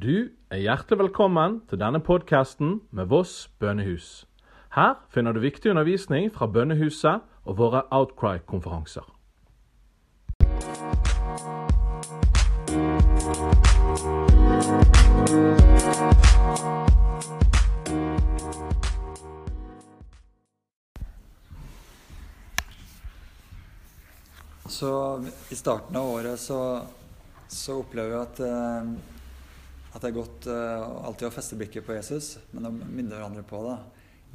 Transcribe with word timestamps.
Du 0.00 0.30
er 0.48 0.56
hjertelig 0.56 0.96
velkommen 0.96 1.58
til 1.68 1.76
denne 1.76 1.98
podkasten 2.00 2.78
med 2.90 3.10
Voss 3.10 3.50
bønnehus. 3.60 4.24
Her 4.72 4.94
finner 5.12 5.36
du 5.36 5.42
viktig 5.42 5.74
undervisning 5.74 6.30
fra 6.32 6.46
bønnehuset 6.48 7.20
og 7.44 7.58
våre 7.58 7.82
Outcry-konferanser. 7.92 9.04
Så 24.64 24.96
i 25.52 25.60
starten 25.60 26.00
av 26.00 26.08
året 26.16 26.40
så, 26.40 26.60
så 27.52 27.82
opplever 27.84 28.16
jeg 28.16 28.28
at, 28.30 28.46
eh, 28.48 29.18
at 29.90 30.02
det 30.02 30.10
er 30.10 30.14
godt 30.14 30.46
uh, 30.46 31.06
alltid 31.08 31.26
å 31.26 31.34
feste 31.34 31.56
blikket 31.58 31.86
på 31.86 31.96
Jesus, 31.96 32.36
men 32.54 32.68
å 32.68 32.70
minne 32.70 33.10
hverandre 33.10 33.42
på 33.46 33.62
det. 33.66 33.76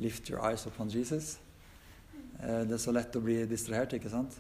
Lift 0.04 0.28
your 0.32 0.42
eyes 0.44 0.66
upon 0.68 0.92
Jesus. 0.92 1.38
Uh, 2.42 2.66
det 2.68 2.76
er 2.76 2.82
så 2.84 2.92
lett 2.92 3.16
å 3.16 3.24
bli 3.24 3.38
distrahert, 3.48 3.96
ikke 3.96 4.12
sant? 4.12 4.36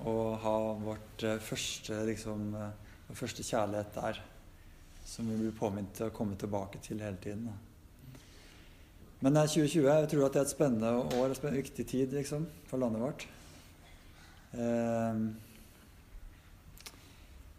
Og 0.00 0.38
ha 0.40 0.54
vårt 0.80 1.24
uh, 1.28 1.36
første, 1.44 1.98
liksom, 2.08 2.54
vår 3.10 3.18
første 3.20 3.44
kjærlighet 3.44 3.98
der, 3.98 4.20
som 5.08 5.28
vi 5.28 5.36
blir 5.42 5.56
påminnet 5.56 5.92
til 6.00 6.08
å 6.08 6.14
komme 6.16 6.38
tilbake 6.40 6.80
til 6.84 7.04
hele 7.04 7.20
tiden. 7.20 7.50
Da. 7.50 7.56
Men 9.24 9.36
eh, 9.40 9.50
2020 9.50 9.88
jeg 9.88 10.08
tror 10.12 10.24
at 10.24 10.34
det 10.36 10.40
er 10.40 10.46
et 10.46 10.52
spennende 10.52 10.90
år, 11.18 11.32
en 11.34 11.56
viktig 11.58 11.86
tid 11.90 12.12
liksom, 12.14 12.44
for 12.68 12.80
landet 12.80 13.02
vårt. 13.02 13.24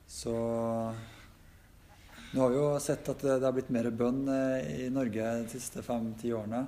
Så 0.09 0.35
nå 2.31 2.41
har 2.41 2.51
vi 2.53 2.59
jo 2.59 2.67
sett 2.83 3.09
at 3.09 3.23
det 3.25 3.39
har 3.41 3.55
blitt 3.55 3.71
mer 3.73 3.89
bønn 3.89 4.27
eh, 4.29 4.85
i 4.85 4.89
Norge 4.93 5.31
de 5.39 5.49
siste 5.49 5.81
fem-ti 5.85 6.29
årene 6.35 6.61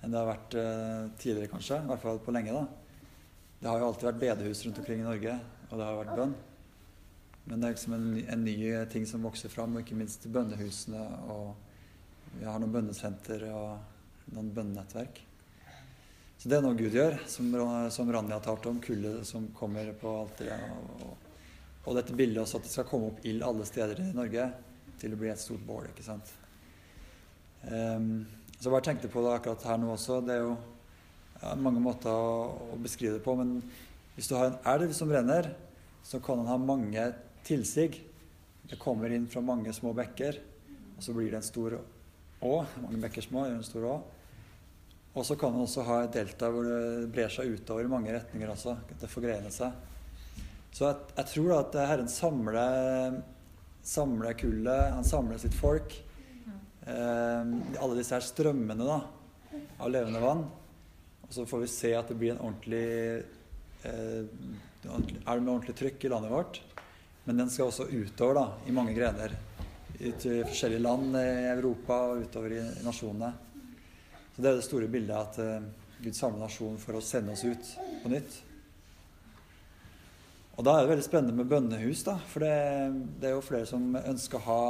enn 0.00 0.12
det 0.12 0.20
har 0.20 0.28
vært 0.28 0.56
eh, 0.60 1.02
tidligere, 1.20 1.50
kanskje. 1.52 1.80
I 1.80 1.88
hvert 1.90 2.02
fall 2.02 2.20
på 2.24 2.32
lenge. 2.32 2.52
da. 2.52 2.64
Det 3.60 3.68
har 3.70 3.80
jo 3.80 3.86
alltid 3.88 4.08
vært 4.10 4.22
bedehus 4.22 4.64
rundt 4.64 4.80
omkring 4.80 5.00
i 5.00 5.06
Norge, 5.06 5.36
og 5.70 5.78
det 5.78 5.86
har 5.86 6.00
vært 6.00 6.18
bønn. 6.18 6.34
Men 7.44 7.60
det 7.60 7.68
er 7.68 7.76
liksom 7.76 7.94
en, 7.96 8.08
en 8.32 8.44
ny 8.44 8.56
ting 8.92 9.06
som 9.08 9.24
vokser 9.24 9.52
fram, 9.52 9.76
og 9.76 9.84
ikke 9.84 9.96
minst 9.96 10.24
bønnehusene. 10.32 11.04
Og 11.32 12.36
vi 12.38 12.48
har 12.48 12.60
noen 12.60 12.74
bønnesenter 12.74 13.46
og 13.52 14.34
noen 14.34 14.52
bønnenettverk. 14.56 15.22
Så 16.36 16.52
det 16.52 16.58
er 16.58 16.64
noe 16.64 16.76
Gud 16.76 16.92
gjør, 16.96 17.16
som, 17.30 17.48
som 17.92 18.12
Ranja 18.12 18.40
talte 18.44 18.72
om, 18.72 18.80
kullet 18.84 19.24
som 19.28 19.48
kommer 19.56 19.88
på 20.00 20.12
alteret. 20.24 20.68
Og, 21.08 21.32
og 21.84 21.96
dette 21.96 22.16
bildet 22.16 22.42
også 22.44 22.60
at 22.60 22.68
det 22.68 22.72
skal 22.72 22.88
komme 22.88 23.12
opp 23.12 23.24
ild 23.28 23.44
alle 23.44 23.68
steder 23.68 24.00
i 24.00 24.12
Norge 24.16 24.48
til 25.00 25.14
å 25.14 25.20
bli 25.20 25.30
et 25.32 25.40
stort 25.42 25.64
bål. 25.66 25.90
ikke 25.90 26.06
sant? 26.06 26.30
Um, 27.64 28.24
så 28.58 28.68
jeg 28.68 28.74
bare 28.74 28.86
tenkte 28.86 29.10
på 29.12 29.22
det 29.24 29.34
akkurat 29.34 29.66
her 29.68 29.80
nå 29.80 29.92
også. 29.94 30.20
Det 30.24 30.36
er 30.36 30.42
jo 30.44 30.54
ja, 31.42 31.54
mange 31.60 31.82
måter 31.82 32.12
å, 32.12 32.72
å 32.74 32.80
beskrive 32.80 33.18
det 33.18 33.24
på. 33.24 33.36
Men 33.40 33.58
hvis 34.14 34.30
du 34.30 34.36
har 34.38 34.50
en 34.50 34.60
elv 34.74 34.94
som 34.96 35.10
brenner, 35.10 35.50
så 36.04 36.20
kan 36.22 36.40
den 36.40 36.50
ha 36.50 36.58
mange 36.60 37.06
tilsig. 37.44 38.02
Det 38.68 38.80
kommer 38.80 39.12
inn 39.12 39.26
fra 39.28 39.42
mange 39.44 39.72
små 39.76 39.92
bekker, 39.96 40.38
og 40.96 41.02
så 41.04 41.12
blir 41.16 41.32
det 41.32 41.40
en 41.40 41.46
stor 41.46 41.78
å. 41.78 42.54
Mange 42.80 43.00
bekker 43.02 43.24
små 43.24 43.48
gjør 43.48 43.58
en 43.58 43.66
stor 43.66 43.88
å. 43.90 43.96
Og 45.14 45.26
så 45.26 45.36
kan 45.38 45.52
man 45.54 45.62
også 45.62 45.84
ha 45.86 46.00
et 46.02 46.14
delta 46.16 46.48
hvor 46.50 46.66
det 46.66 47.10
brer 47.14 47.30
seg 47.30 47.52
utover 47.54 47.86
i 47.86 47.90
mange 47.90 48.14
retninger 48.14 48.50
også. 48.50 48.74
Det 48.98 49.10
forgrener 49.10 49.52
seg. 49.54 49.76
Så 50.74 50.88
jeg, 50.88 50.96
jeg 51.14 51.30
tror 51.30 51.50
da 51.52 51.58
at 51.60 51.76
Herren 51.92 52.10
samler, 52.10 53.20
samler 53.84 54.36
kullet, 54.38 54.92
han 54.96 55.04
samler 55.04 55.38
sitt 55.38 55.54
folk. 55.56 55.94
Eh, 56.86 57.54
alle 57.80 57.96
disse 57.96 58.16
her 58.16 58.24
strømmene 58.24 58.84
da, 58.88 59.00
av 59.78 59.92
levende 59.92 60.22
vann. 60.24 60.44
Og 61.24 61.32
så 61.32 61.46
får 61.48 61.64
vi 61.64 61.72
se 61.72 61.94
at 61.96 62.10
det 62.10 62.18
blir 62.20 62.34
en 62.34 62.44
ordentlig 62.44 62.84
eh, 63.88 64.22
elv 64.84 65.42
med 65.42 65.54
ordentlig 65.54 65.76
trykk 65.78 66.04
i 66.04 66.12
landet 66.12 66.32
vårt. 66.32 66.60
Men 67.24 67.40
den 67.40 67.52
skal 67.52 67.70
også 67.70 67.88
utover 67.88 68.40
da, 68.40 68.46
i 68.68 68.74
mange 68.76 68.96
grener. 68.96 69.36
Ut 69.94 70.26
i 70.28 70.42
forskjellige 70.44 70.84
land 70.84 71.16
i 71.16 71.28
Europa 71.54 72.00
og 72.10 72.26
utover 72.26 72.58
i 72.58 72.64
nasjonene. 72.84 73.32
Så 74.34 74.42
Det 74.42 74.50
er 74.50 74.58
det 74.58 74.66
store 74.66 74.90
bildet 74.90 75.16
at 75.16 75.38
eh, 75.40 75.70
Gud 76.04 76.16
samler 76.16 76.44
nasjonen 76.44 76.80
for 76.82 76.98
å 76.98 77.04
sende 77.04 77.32
oss 77.32 77.46
ut 77.46 77.70
på 78.02 78.12
nytt. 78.12 78.40
Og 80.54 80.62
Da 80.62 80.76
er 80.76 80.84
det 80.84 80.90
veldig 80.92 81.04
spennende 81.04 81.34
med 81.34 81.48
bønnehus, 81.50 82.04
da, 82.06 82.12
for 82.30 82.44
det, 82.44 82.54
det 83.18 83.26
er 83.26 83.32
jo 83.34 83.42
flere 83.42 83.66
som 83.66 83.88
ønsker 83.98 84.38
å 84.38 84.44
ha 84.44 84.66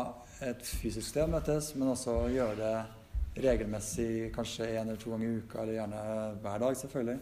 et 0.49 0.62
fysisk 0.65 1.11
sted 1.11 1.27
å 1.27 1.33
møtes, 1.34 1.75
men 1.77 1.91
også 1.93 2.15
gjøre 2.33 2.55
det 2.56 3.43
regelmessig, 3.45 4.31
kanskje 4.33 4.71
én 4.71 4.87
eller 4.87 5.00
to 5.00 5.12
ganger 5.12 5.28
i 5.28 5.43
uka, 5.43 5.59
eller 5.61 5.77
gjerne 5.77 6.05
hver 6.41 6.62
dag, 6.62 6.78
selvfølgelig. 6.81 7.19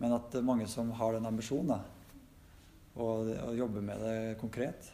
Men 0.00 0.14
at 0.16 0.30
det 0.32 0.40
er 0.40 0.48
mange 0.48 0.68
som 0.72 0.94
har 0.96 1.18
den 1.18 1.28
ambisjonen, 1.28 1.74
da, 1.74 2.14
og, 2.96 3.28
og 3.44 3.52
jobber 3.58 3.84
med 3.84 4.00
det 4.06 4.16
konkret. 4.40 4.88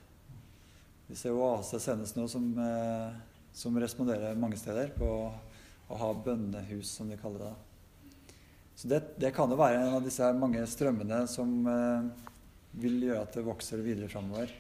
Vi 1.06 1.20
ser 1.20 1.30
jo 1.30 1.46
Oase 1.46 1.78
sendes 1.82 2.16
nå 2.18 2.26
som, 2.30 2.50
eh, 2.58 3.14
som 3.54 3.78
responderer 3.78 4.38
mange 4.42 4.58
steder 4.58 4.90
på 4.96 5.12
å 5.86 6.02
ha 6.02 6.10
bønnehus, 6.26 6.96
som 6.98 7.06
de 7.06 7.20
kaller 7.20 7.46
det. 7.46 7.54
Så 8.74 8.90
det, 8.90 9.04
det 9.22 9.30
kan 9.36 9.50
jo 9.52 9.60
være 9.60 9.84
en 9.84 9.98
av 10.00 10.02
disse 10.02 10.34
mange 10.34 10.66
strømmene 10.66 11.22
som 11.30 11.58
eh, 11.70 12.30
vil 12.80 13.00
gjøre 13.08 13.24
at 13.26 13.36
det 13.36 13.44
vokser 13.46 13.82
videre 13.84 14.10
framover. 14.10 14.52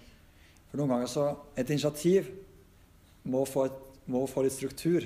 For 0.70 0.80
noen 0.80 0.94
ganger 0.94 1.10
så 1.10 1.26
Et 1.56 1.68
initiativ 1.68 2.30
må 3.28 3.44
få, 3.46 3.66
et, 3.68 3.78
må 4.10 4.24
få 4.26 4.42
litt 4.42 4.54
struktur 4.56 5.04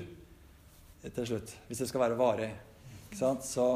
til 1.06 1.26
slutt, 1.28 1.52
hvis 1.68 1.82
det 1.82 1.88
skal 1.90 2.02
være 2.06 2.18
varig. 2.18 2.48
Ikke 3.06 3.18
sant? 3.18 3.44
Så, 3.44 3.66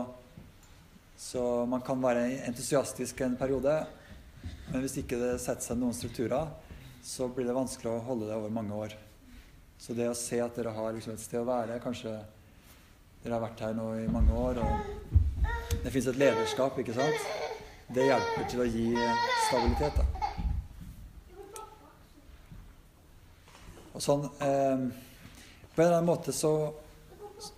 så 1.18 1.44
man 1.68 1.84
kan 1.86 2.00
være 2.02 2.40
entusiastisk 2.48 3.20
en 3.26 3.36
periode, 3.38 3.74
men 4.70 4.82
hvis 4.82 4.96
ikke 5.02 5.18
det 5.20 5.34
setter 5.42 5.66
seg 5.66 5.78
noen 5.78 5.94
strukturer, 5.94 6.48
så 7.04 7.28
blir 7.32 7.46
det 7.48 7.56
vanskelig 7.56 7.92
å 7.92 8.02
holde 8.06 8.30
det 8.30 8.38
over 8.38 8.54
mange 8.54 8.76
år. 8.86 8.96
Så 9.80 9.94
det 9.96 10.10
å 10.10 10.16
se 10.16 10.40
at 10.42 10.56
dere 10.56 10.74
har 10.76 10.92
liksom 10.96 11.14
et 11.14 11.22
sted 11.22 11.40
å 11.40 11.48
være 11.48 11.78
Kanskje 11.80 12.12
dere 13.22 13.36
har 13.36 13.44
vært 13.44 13.62
her 13.64 13.76
nå 13.76 13.86
i 14.00 14.10
mange 14.12 14.36
år, 14.36 14.60
og 14.64 15.80
det 15.84 15.92
fins 15.92 16.08
et 16.10 16.20
lederskap, 16.20 16.78
ikke 16.80 16.96
sant? 16.96 17.49
Det 17.90 18.04
hjelper 18.06 18.44
til 18.46 18.60
å 18.62 18.64
gi 18.70 18.84
stabilitet. 19.48 19.96
da. 19.98 20.04
Og 23.90 24.04
sånn 24.04 24.28
eh, 24.46 24.84
På 25.74 25.82
en 25.82 25.88
eller 25.88 25.96
annen 25.96 26.06
måte 26.06 26.30
så, 26.30 26.52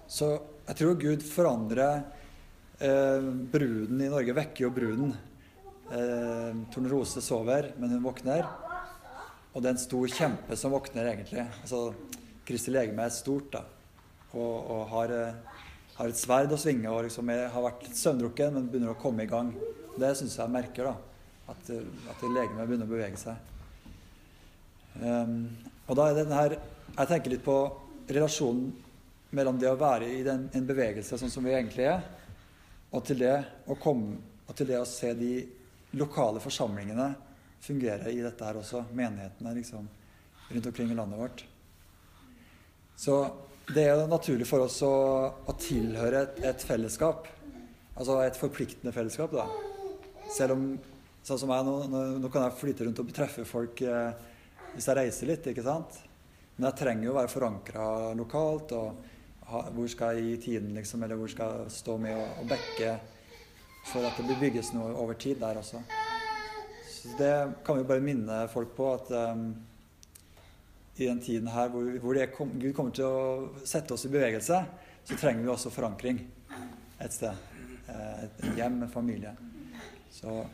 så 0.08 0.30
Jeg 0.70 0.78
tror 0.78 0.96
Gud 1.02 1.26
forandrer 1.26 2.00
eh, 2.80 3.28
bruden 3.52 4.00
i 4.00 4.08
Norge. 4.08 4.38
Vekker 4.38 4.64
jo 4.64 4.72
bruden. 4.72 5.12
Eh, 5.92 6.62
Tornerose 6.72 7.20
sover, 7.20 7.74
men 7.76 7.92
hun 7.92 8.06
våkner. 8.06 8.48
Og 9.52 9.60
det 9.60 9.68
er 9.68 9.76
en 9.76 9.84
stor 9.84 10.16
kjempe 10.16 10.56
som 10.56 10.72
våkner, 10.72 11.12
egentlig. 11.12 11.44
Altså, 11.60 11.92
Kristi 12.48 12.72
legeme 12.72 13.04
er 13.04 13.12
stort 13.12 13.52
da, 13.52 13.66
og, 14.32 14.56
og 14.56 14.82
har, 14.94 15.12
eh, 15.12 15.60
har 15.98 16.08
et 16.08 16.24
sverd 16.24 16.56
å 16.56 16.62
svinge 16.64 16.88
og 16.88 17.04
liksom 17.04 17.28
har 17.28 17.68
vært 17.68 17.84
litt 17.84 18.00
søvndrukken, 18.00 18.56
men 18.56 18.72
begynner 18.72 18.96
å 18.96 19.00
komme 19.02 19.28
i 19.28 19.30
gang. 19.30 19.52
Det 19.98 20.12
syns 20.18 20.38
jeg 20.38 20.52
merker, 20.52 20.88
da. 20.88 20.94
At, 21.52 21.70
eh, 21.70 22.10
at 22.10 22.22
legemet 22.22 22.68
begynner 22.68 22.88
å 22.88 22.92
bevege 22.92 23.20
seg. 23.20 23.36
Um, 25.02 25.48
og 25.88 25.96
da 25.96 26.08
er 26.08 26.14
det 26.14 26.24
den 26.26 26.36
her 26.36 26.52
Jeg 26.92 27.08
tenker 27.08 27.32
litt 27.32 27.44
på 27.46 27.54
relasjonen 28.12 28.66
mellom 29.32 29.56
det 29.56 29.70
å 29.70 29.78
være 29.80 30.10
i 30.12 30.18
den, 30.26 30.42
en 30.52 30.66
bevegelse 30.68 31.16
sånn 31.16 31.32
som 31.32 31.46
vi 31.46 31.54
egentlig 31.56 31.86
er, 31.88 32.02
og 32.92 33.00
til 33.08 33.22
det 33.22 33.38
å 33.72 33.78
komme 33.80 34.18
og 34.44 34.58
til 34.58 34.68
det 34.68 34.76
å 34.76 34.84
se 34.84 35.14
de 35.16 35.30
lokale 35.96 36.42
forsamlingene 36.44 37.06
fungere 37.64 38.12
i 38.12 38.20
dette 38.20 38.44
her 38.44 38.58
også. 38.60 38.82
Menighetene 38.92 39.54
liksom 39.56 39.88
rundt 40.50 40.68
omkring 40.68 40.92
i 40.92 40.98
landet 40.98 41.22
vårt. 41.22 41.44
Så 42.96 43.16
det 43.72 43.86
er 43.86 43.96
jo 43.96 44.10
naturlig 44.10 44.44
for 44.50 44.66
oss 44.66 44.82
å, 44.84 44.94
å 45.48 45.56
tilhøre 45.56 46.26
et, 46.26 46.42
et 46.52 46.66
fellesskap. 46.68 47.30
Altså 47.96 48.20
et 48.26 48.36
forpliktende 48.36 48.92
fellesskap, 48.92 49.32
da. 49.32 49.71
Selv 50.32 50.56
om 50.56 50.66
Sånn 51.22 51.38
som 51.38 51.52
jeg 51.54 51.62
nå, 51.62 51.72
nå, 52.18 52.28
kan 52.34 52.48
jeg 52.48 52.58
flyte 52.58 52.82
rundt 52.82 52.98
og 52.98 53.10
treffe 53.14 53.44
folk 53.46 53.78
eh, 53.86 54.30
hvis 54.72 54.88
jeg 54.88 54.96
reiser 54.98 55.28
litt, 55.30 55.44
ikke 55.46 55.62
sant. 55.62 56.00
Men 56.56 56.66
jeg 56.66 56.78
trenger 56.80 57.06
jo 57.06 57.12
å 57.12 57.18
være 57.20 57.30
forankra 57.30 57.84
lokalt. 58.18 58.72
og 58.74 59.44
ha, 59.52 59.60
Hvor 59.70 59.90
skal 59.92 60.18
jeg 60.18 60.24
gi 60.24 60.40
tiden, 60.48 60.72
liksom, 60.74 61.04
eller 61.06 61.20
hvor 61.20 61.30
skal 61.30 61.60
jeg 61.60 61.74
stå 61.76 61.94
med 62.02 62.18
og, 62.18 62.40
og 62.42 62.48
backe 62.50 62.96
for 63.86 64.06
at 64.06 64.18
det 64.18 64.26
blir 64.26 64.40
bygges 64.48 64.72
noe 64.74 64.90
over 64.98 65.18
tid 65.18 65.38
der 65.42 65.60
også. 65.60 65.84
Så 66.90 67.14
det 67.18 67.32
kan 67.66 67.78
vi 67.78 67.86
bare 67.86 68.02
minne 68.02 68.42
folk 68.50 68.74
på 68.76 68.90
at 68.94 69.14
um, 69.14 69.46
i 70.96 71.06
den 71.06 71.22
tiden 71.22 71.50
her 71.50 71.70
hvor, 71.70 71.86
hvor 72.02 72.20
kom, 72.34 72.52
Gud 72.58 72.74
kommer 72.76 72.94
til 72.94 73.06
å 73.06 73.64
sette 73.66 73.94
oss 73.94 74.06
i 74.06 74.12
bevegelse, 74.12 74.58
så 75.02 75.18
trenger 75.18 75.46
vi 75.46 75.54
også 75.54 75.72
forankring 75.74 76.20
et 77.02 77.14
sted. 77.14 77.34
Eh, 77.90 78.26
Et 78.26 78.44
hjem, 78.58 78.82
en 78.84 78.90
familie. 78.90 79.34
Så, 80.12 80.46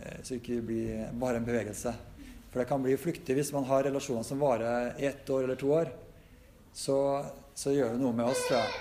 eh, 0.00 0.18
så 0.22 0.38
ikke 0.38 0.60
det 0.60 0.66
blir 0.68 1.06
bare 1.18 1.40
en 1.40 1.46
bevegelse. 1.46 1.94
For 2.50 2.62
det 2.62 2.68
kan 2.70 2.82
bli 2.82 2.94
flyktig 2.96 3.34
hvis 3.34 3.52
man 3.52 3.66
har 3.66 3.82
relasjoner 3.88 4.22
som 4.22 4.42
varer 4.42 4.94
i 5.02 5.08
ett 5.10 5.30
år 5.30 5.44
eller 5.44 5.58
to 5.58 5.72
år. 5.74 5.90
Så, 6.74 6.98
så 7.54 7.74
gjør 7.74 7.94
det 7.94 8.02
noe 8.02 8.14
med 8.14 8.30
oss, 8.30 8.44
tror. 8.46 8.76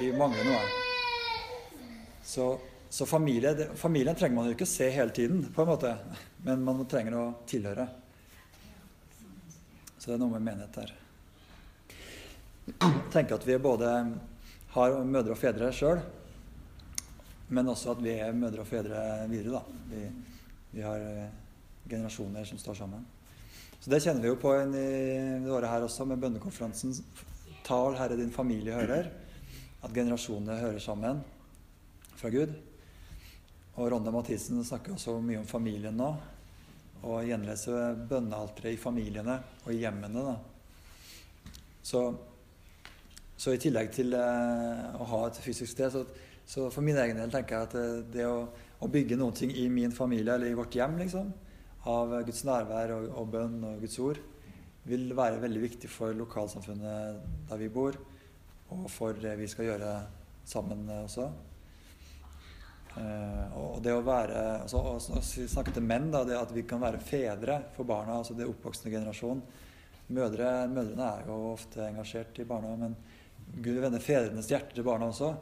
Vi 0.00 0.10
mangler 0.14 0.46
noe. 0.46 0.64
Så, 2.26 2.48
så 2.90 3.06
familie, 3.06 3.68
familien 3.78 4.18
trenger 4.18 4.36
man 4.36 4.50
jo 4.50 4.56
ikke 4.56 4.66
se 4.66 4.90
hele 4.90 5.14
tiden, 5.14 5.44
på 5.54 5.62
en 5.62 5.70
måte. 5.70 5.94
Men 6.42 6.66
man 6.66 6.82
trenger 6.90 7.14
å 7.18 7.24
tilhøre. 7.46 7.86
Så 9.96 10.10
det 10.10 10.16
er 10.18 10.22
noe 10.22 10.34
med 10.34 10.44
menighet 10.46 10.76
der. 10.76 10.94
Jeg 12.66 13.00
tenker 13.14 13.38
at 13.38 13.46
vi 13.46 13.56
både 13.62 13.90
har 14.74 14.98
mødre 15.06 15.34
og 15.36 15.38
fedre 15.40 15.70
sjøl, 15.74 16.02
men 17.48 17.68
også 17.70 17.94
at 17.94 18.02
vi 18.02 18.16
er 18.18 18.34
mødre 18.34 18.64
og 18.64 18.66
fedre 18.68 19.02
videre. 19.30 19.60
da. 19.60 19.82
Vi, 19.90 20.06
vi 20.72 20.82
har 20.84 21.02
eh, 21.02 21.28
generasjoner 21.88 22.44
som 22.44 22.58
står 22.58 22.74
sammen. 22.82 23.04
Så 23.80 23.90
det 23.92 24.02
kjenner 24.02 24.24
vi 24.24 24.32
jo 24.32 24.38
på 24.40 24.50
i 24.56 24.64
det 24.72 25.52
året 25.52 25.70
her 25.70 25.86
også, 25.86 26.04
med 26.08 26.18
bønnekonferansen. 26.18 26.94
Tal 27.66 27.94
Herre 27.98 28.18
din 28.18 28.32
familie 28.34 28.74
hører. 28.74 29.10
At 29.84 29.94
generasjonene 29.94 30.58
hører 30.58 30.82
sammen 30.82 31.20
fra 32.16 32.30
Gud. 32.34 32.54
Og 33.76 33.92
Ronde 33.92 34.10
Mathisen 34.10 34.64
snakker 34.64 34.96
også 34.96 35.18
mye 35.20 35.42
om 35.42 35.46
familien 35.46 35.94
nå. 35.94 36.10
Og 37.06 37.26
gjenlese 37.28 37.92
bønnealteret 38.10 38.74
i 38.74 38.80
familiene 38.80 39.38
og 39.64 39.72
i 39.74 39.82
hjemmene. 39.84 40.24
da. 40.32 40.36
Så, 41.86 42.00
så 43.36 43.54
i 43.54 43.60
tillegg 43.62 43.92
til 43.94 44.16
eh, 44.18 44.96
å 44.98 45.06
ha 45.12 45.26
et 45.28 45.38
fysisk 45.44 45.70
sted, 45.70 45.92
så 45.92 46.25
så 46.46 46.68
for 46.70 46.86
min 46.86 46.98
egen 47.02 47.18
del 47.18 47.32
tenker 47.34 47.56
jeg 47.56 47.68
at 47.68 47.74
eh, 47.80 48.04
det 48.14 48.26
å, 48.30 48.46
å 48.78 48.88
bygge 48.90 49.18
noen 49.18 49.34
ting 49.34 49.50
i 49.50 49.66
min 49.72 49.94
familie 49.94 50.36
eller 50.36 50.52
i 50.52 50.58
vårt 50.58 50.76
hjem, 50.78 50.94
liksom, 51.02 51.32
av 51.90 52.14
Guds 52.26 52.44
nærvær 52.46 52.94
og, 52.94 53.08
og, 53.10 53.32
bønn 53.32 53.56
og 53.66 53.82
Guds 53.82 53.98
ord, 54.02 54.20
vil 54.86 55.10
være 55.18 55.42
veldig 55.42 55.62
viktig 55.64 55.90
for 55.90 56.14
lokalsamfunnet 56.14 57.48
der 57.48 57.58
vi 57.58 57.70
bor, 57.74 57.98
og 58.70 58.86
for 58.90 59.18
det 59.18 59.34
vi 59.40 59.48
skal 59.50 59.72
gjøre 59.72 59.90
sammen 60.46 60.86
også. 61.00 61.26
Uh, 62.96 63.42
og 63.58 63.82
det 63.84 63.92
å 63.92 64.04
være 64.06 64.38
altså, 64.62 64.78
å 64.80 65.20
snakke 65.20 65.74
til 65.74 65.84
menn, 65.84 66.06
da, 66.14 66.22
det 66.24 66.38
at 66.38 66.54
vi 66.54 66.62
kan 66.64 66.80
være 66.80 67.02
fedre 67.02 67.58
for 67.74 67.88
barna, 67.88 68.20
altså 68.22 68.38
det 68.38 68.46
oppvoksende 68.48 68.94
generasjon. 68.94 69.42
Mødre, 70.14 70.54
mødrene 70.70 71.10
er 71.10 71.26
jo 71.26 71.40
ofte 71.50 71.82
engasjert 71.90 72.38
i 72.40 72.46
barna, 72.48 72.72
men 72.78 72.94
Gud 73.58 73.82
vender 73.82 74.02
fedrenes 74.02 74.48
hjerte 74.50 74.78
til 74.78 74.86
barna 74.86 75.10
også 75.10 75.34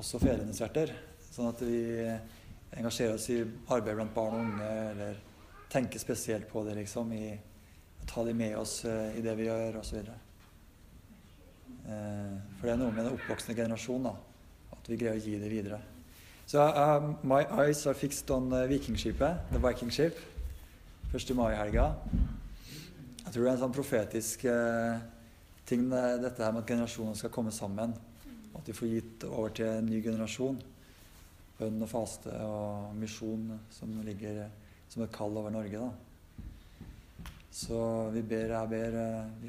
også 0.00 0.20
fedrenes 0.22 0.60
hjerter. 0.62 0.92
Sånn 1.30 1.50
at 1.52 1.60
vi 1.62 1.80
engasjerer 2.78 3.16
oss 3.16 3.28
i 3.32 3.40
arbeid 3.42 3.96
blant 3.98 4.14
barn 4.14 4.36
og 4.36 4.44
unge, 4.44 4.72
eller 4.92 5.20
tenker 5.70 6.02
spesielt 6.02 6.48
på 6.50 6.64
det, 6.66 6.74
liksom. 6.80 7.12
I, 7.14 7.38
ta 8.10 8.24
dem 8.26 8.40
med 8.40 8.56
oss 8.58 8.80
uh, 8.88 9.10
i 9.14 9.22
det 9.22 9.36
vi 9.38 9.46
gjør, 9.46 9.78
osv. 9.82 10.00
Uh, 10.00 11.92
eh, 11.92 12.34
for 12.58 12.66
det 12.66 12.74
er 12.74 12.80
noe 12.80 12.94
med 12.94 13.06
den 13.06 13.14
oppvoksende 13.14 13.56
generasjon, 13.58 14.08
da. 14.08 14.14
At 14.74 14.90
vi 14.90 14.98
greier 14.98 15.20
å 15.20 15.22
gi 15.22 15.38
det 15.38 15.52
videre. 15.52 15.80
Så 16.50 16.64
uh, 16.64 17.12
my 17.22 17.44
eyes 17.62 17.84
are 17.86 17.94
fixed 17.94 18.30
on 18.34 18.50
uh, 18.54 18.66
vikingskipet, 18.70 19.46
the 19.52 19.62
Viking 19.62 19.92
Ship. 19.94 20.18
1. 21.14 21.34
mai-helga. 21.38 21.92
Jeg 23.24 23.32
tror 23.34 23.44
det 23.44 23.48
er 23.48 23.56
en 23.56 23.62
sånn 23.64 23.74
profetisk 23.74 24.44
ting, 25.66 25.82
dette 25.90 26.42
her 26.42 26.54
med 26.54 26.62
at 26.62 26.70
generasjonene 26.70 27.18
skal 27.18 27.32
komme 27.34 27.50
sammen. 27.54 27.92
At 28.58 28.68
vi 28.68 28.76
får 28.76 28.92
gitt 28.94 29.24
over 29.28 29.52
til 29.54 29.70
en 29.70 29.88
ny 29.90 30.02
generasjon. 30.04 30.60
Bønn 31.60 31.82
og 31.84 31.90
faste 31.90 32.34
og 32.46 32.94
misjon 32.98 33.50
som 33.72 33.98
ligger 34.06 34.46
som 34.90 35.04
et 35.04 35.12
kall 35.14 35.36
over 35.38 35.52
Norge. 35.54 35.78
da. 35.78 35.90
Så 37.50 37.78
vi 38.14 38.22
ber, 38.22 38.54
jeg 38.54 38.70
ber 38.70 38.96
eh, 39.00 39.48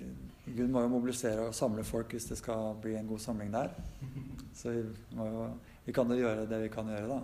Gud 0.52 0.72
må 0.74 0.82
jo 0.84 0.90
mobilisere 0.92 1.46
og 1.48 1.56
samle 1.56 1.84
folk 1.86 2.16
hvis 2.16 2.32
det 2.32 2.40
skal 2.40 2.74
bli 2.82 2.96
en 2.98 3.08
god 3.10 3.22
samling 3.22 3.52
der. 3.54 3.70
Så 4.58 4.74
vi, 4.74 4.82
jo, 5.16 5.46
vi 5.86 5.94
kan 5.96 6.10
jo 6.10 6.18
gjøre 6.18 6.48
det 6.50 6.64
vi 6.64 6.72
kan 6.74 6.90
gjøre, 6.90 7.18
da. 7.18 7.20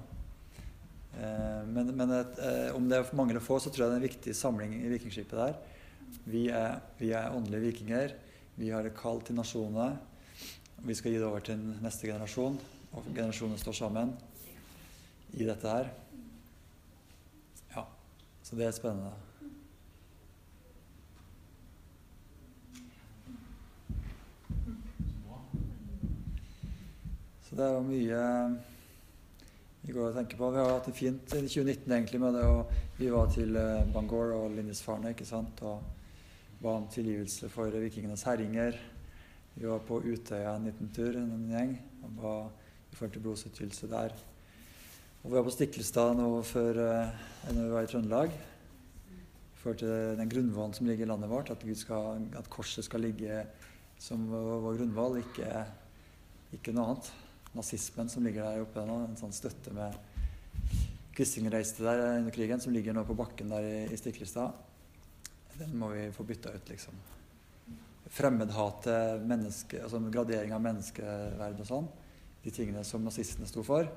Eh, 1.17 1.63
men, 1.73 1.89
men 1.97 2.13
et, 2.19 2.37
eh, 2.45 2.75
om 2.77 2.85
det 2.89 2.99
er 2.99 3.15
mange 3.17 3.33
eller 3.33 3.43
få, 3.43 3.57
så 3.59 3.73
tror 3.73 3.87
jeg 3.87 3.91
det 3.91 3.97
er 3.97 4.03
en 4.03 4.09
viktig 4.09 4.35
samling 4.37 4.77
i 4.77 4.91
Vikingskipet 4.93 5.37
der. 5.39 5.57
Vi 6.29 6.45
er, 6.53 6.77
vi 7.01 7.11
er 7.17 7.33
åndelige 7.35 7.71
vikinger. 7.71 8.13
Vi 8.57 8.69
har 8.73 8.85
et 8.85 8.97
kall 8.97 9.19
til 9.25 9.37
nasjonene. 9.37 9.97
Vi 10.85 10.95
skal 10.95 11.11
gi 11.11 11.17
det 11.17 11.27
over 11.27 11.39
til 11.45 11.61
neste 11.81 12.07
generasjon, 12.07 12.59
og 12.93 13.07
generasjonene 13.15 13.59
står 13.59 13.77
sammen 13.79 14.13
i 15.33 15.47
dette 15.47 15.71
her. 15.71 15.89
Ja, 17.75 17.83
så 18.43 18.59
det 18.59 18.67
er 18.67 18.75
spennende. 18.77 19.11
Så 27.47 27.55
det 27.55 27.65
er 27.65 27.77
jo 27.77 27.85
mye 27.87 28.23
vi 29.87 29.93
går 29.95 30.09
og 30.09 30.17
tenker 30.17 30.35
på. 30.35 30.49
Vi 30.51 30.59
har 30.59 30.73
hatt 30.73 30.87
det 30.89 30.97
fint 30.97 31.31
i 31.31 31.45
2019 31.47 31.93
egentlig 31.95 32.19
med 32.19 32.33
det. 32.35 32.43
og 32.43 32.71
Vi 32.97 33.07
var 33.07 33.29
til 33.31 33.55
eh, 33.55 33.85
Bangor 33.93 34.33
og 34.35 34.51
Lindisfarne 34.51 35.13
ikke 35.13 35.25
sant? 35.25 35.61
og 35.63 35.79
ba 36.59 36.73
om 36.75 36.87
tilgivelse 36.91 37.47
for 37.49 37.71
vikingenes 37.71 38.25
herringer. 38.27 38.75
Vi 39.57 39.65
var 39.65 39.79
på 39.81 39.97
Utøya 40.05 40.51
en 40.53 40.67
liten 40.69 40.89
tur, 40.93 41.15
en 41.17 41.47
gjeng, 41.49 41.71
var 42.19 42.51
i 42.91 42.97
forhold 42.97 43.13
til 43.15 43.23
blodsutgytelse 43.23 43.87
der. 43.89 44.13
Og 45.23 45.31
vi 45.31 45.33
var 45.33 45.47
på 45.47 45.53
Stiklestad 45.55 46.13
nå 46.19 46.27
før 46.45 46.77
eh, 46.83 47.23
når 47.49 47.63
vi 47.63 47.71
var 47.73 47.87
i 47.87 47.89
Trøndelag. 47.89 48.35
I 49.09 49.57
forhold 49.57 49.81
til 49.81 50.21
den 50.21 50.29
grunnvollen 50.29 50.77
som 50.77 50.85
ligger 50.85 51.07
i 51.07 51.09
landet 51.09 51.33
vårt, 51.33 51.49
at, 51.49 51.65
skal, 51.73 52.21
at 52.37 52.51
korset 52.53 52.85
skal 52.85 53.01
ligge 53.01 53.41
som 53.97 54.29
vår 54.29 54.77
grunnvoll, 54.77 55.23
ikke, 55.23 55.49
ikke, 56.53 56.77
noe 56.77 56.91
annet. 56.91 57.11
Nazismen 57.57 58.13
som 58.13 58.29
ligger 58.29 58.45
der 58.45 58.61
oppe 58.61 58.85
nå, 58.85 59.01
en 59.07 59.17
sånn 59.17 59.33
støtte 59.33 59.73
med 59.73 59.97
Quisling 61.17 61.49
reiste 61.49 61.81
der 61.81 62.19
under 62.19 62.35
krigen, 62.35 62.61
som 62.61 62.77
ligger 62.77 62.93
nå 62.93 63.07
på 63.09 63.17
bakken 63.17 63.49
der 63.57 63.65
i, 63.65 63.77
i 63.89 63.97
Stiklestad. 63.97 64.53
Den 65.57 65.79
må 65.81 65.95
vi 65.97 66.11
få 66.13 66.29
bytta 66.29 66.53
ut, 66.53 66.69
liksom 66.69 67.16
fremmedhatet, 68.13 69.23
menneske, 69.27 69.81
altså 69.83 69.99
gradering 70.11 70.53
av 70.55 70.63
menneskeverd 70.63 71.63
og 71.63 71.67
sånn, 71.67 71.87
de 72.43 72.53
tingene 72.53 72.83
som 72.87 73.03
nazistene 73.03 73.47
sto 73.49 73.63
for, 73.65 73.89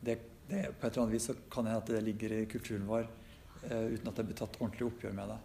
det, 0.00 0.18
det, 0.48 0.62
på 0.78 0.86
et 0.86 0.92
eller 0.92 1.04
annet 1.04 1.16
vis 1.16 1.28
så 1.28 1.36
kan 1.50 1.66
hende 1.68 1.82
at 1.82 1.90
det 1.92 2.02
ligger 2.06 2.34
i 2.38 2.44
kulturen 2.50 2.86
vår 2.88 3.04
eh, 3.68 3.94
uten 3.94 4.10
at 4.10 4.20
det 4.20 4.26
blir 4.28 4.38
tatt 4.38 4.60
ordentlig 4.60 4.88
oppgjør 4.88 5.16
med 5.18 5.32
det. 5.34 5.38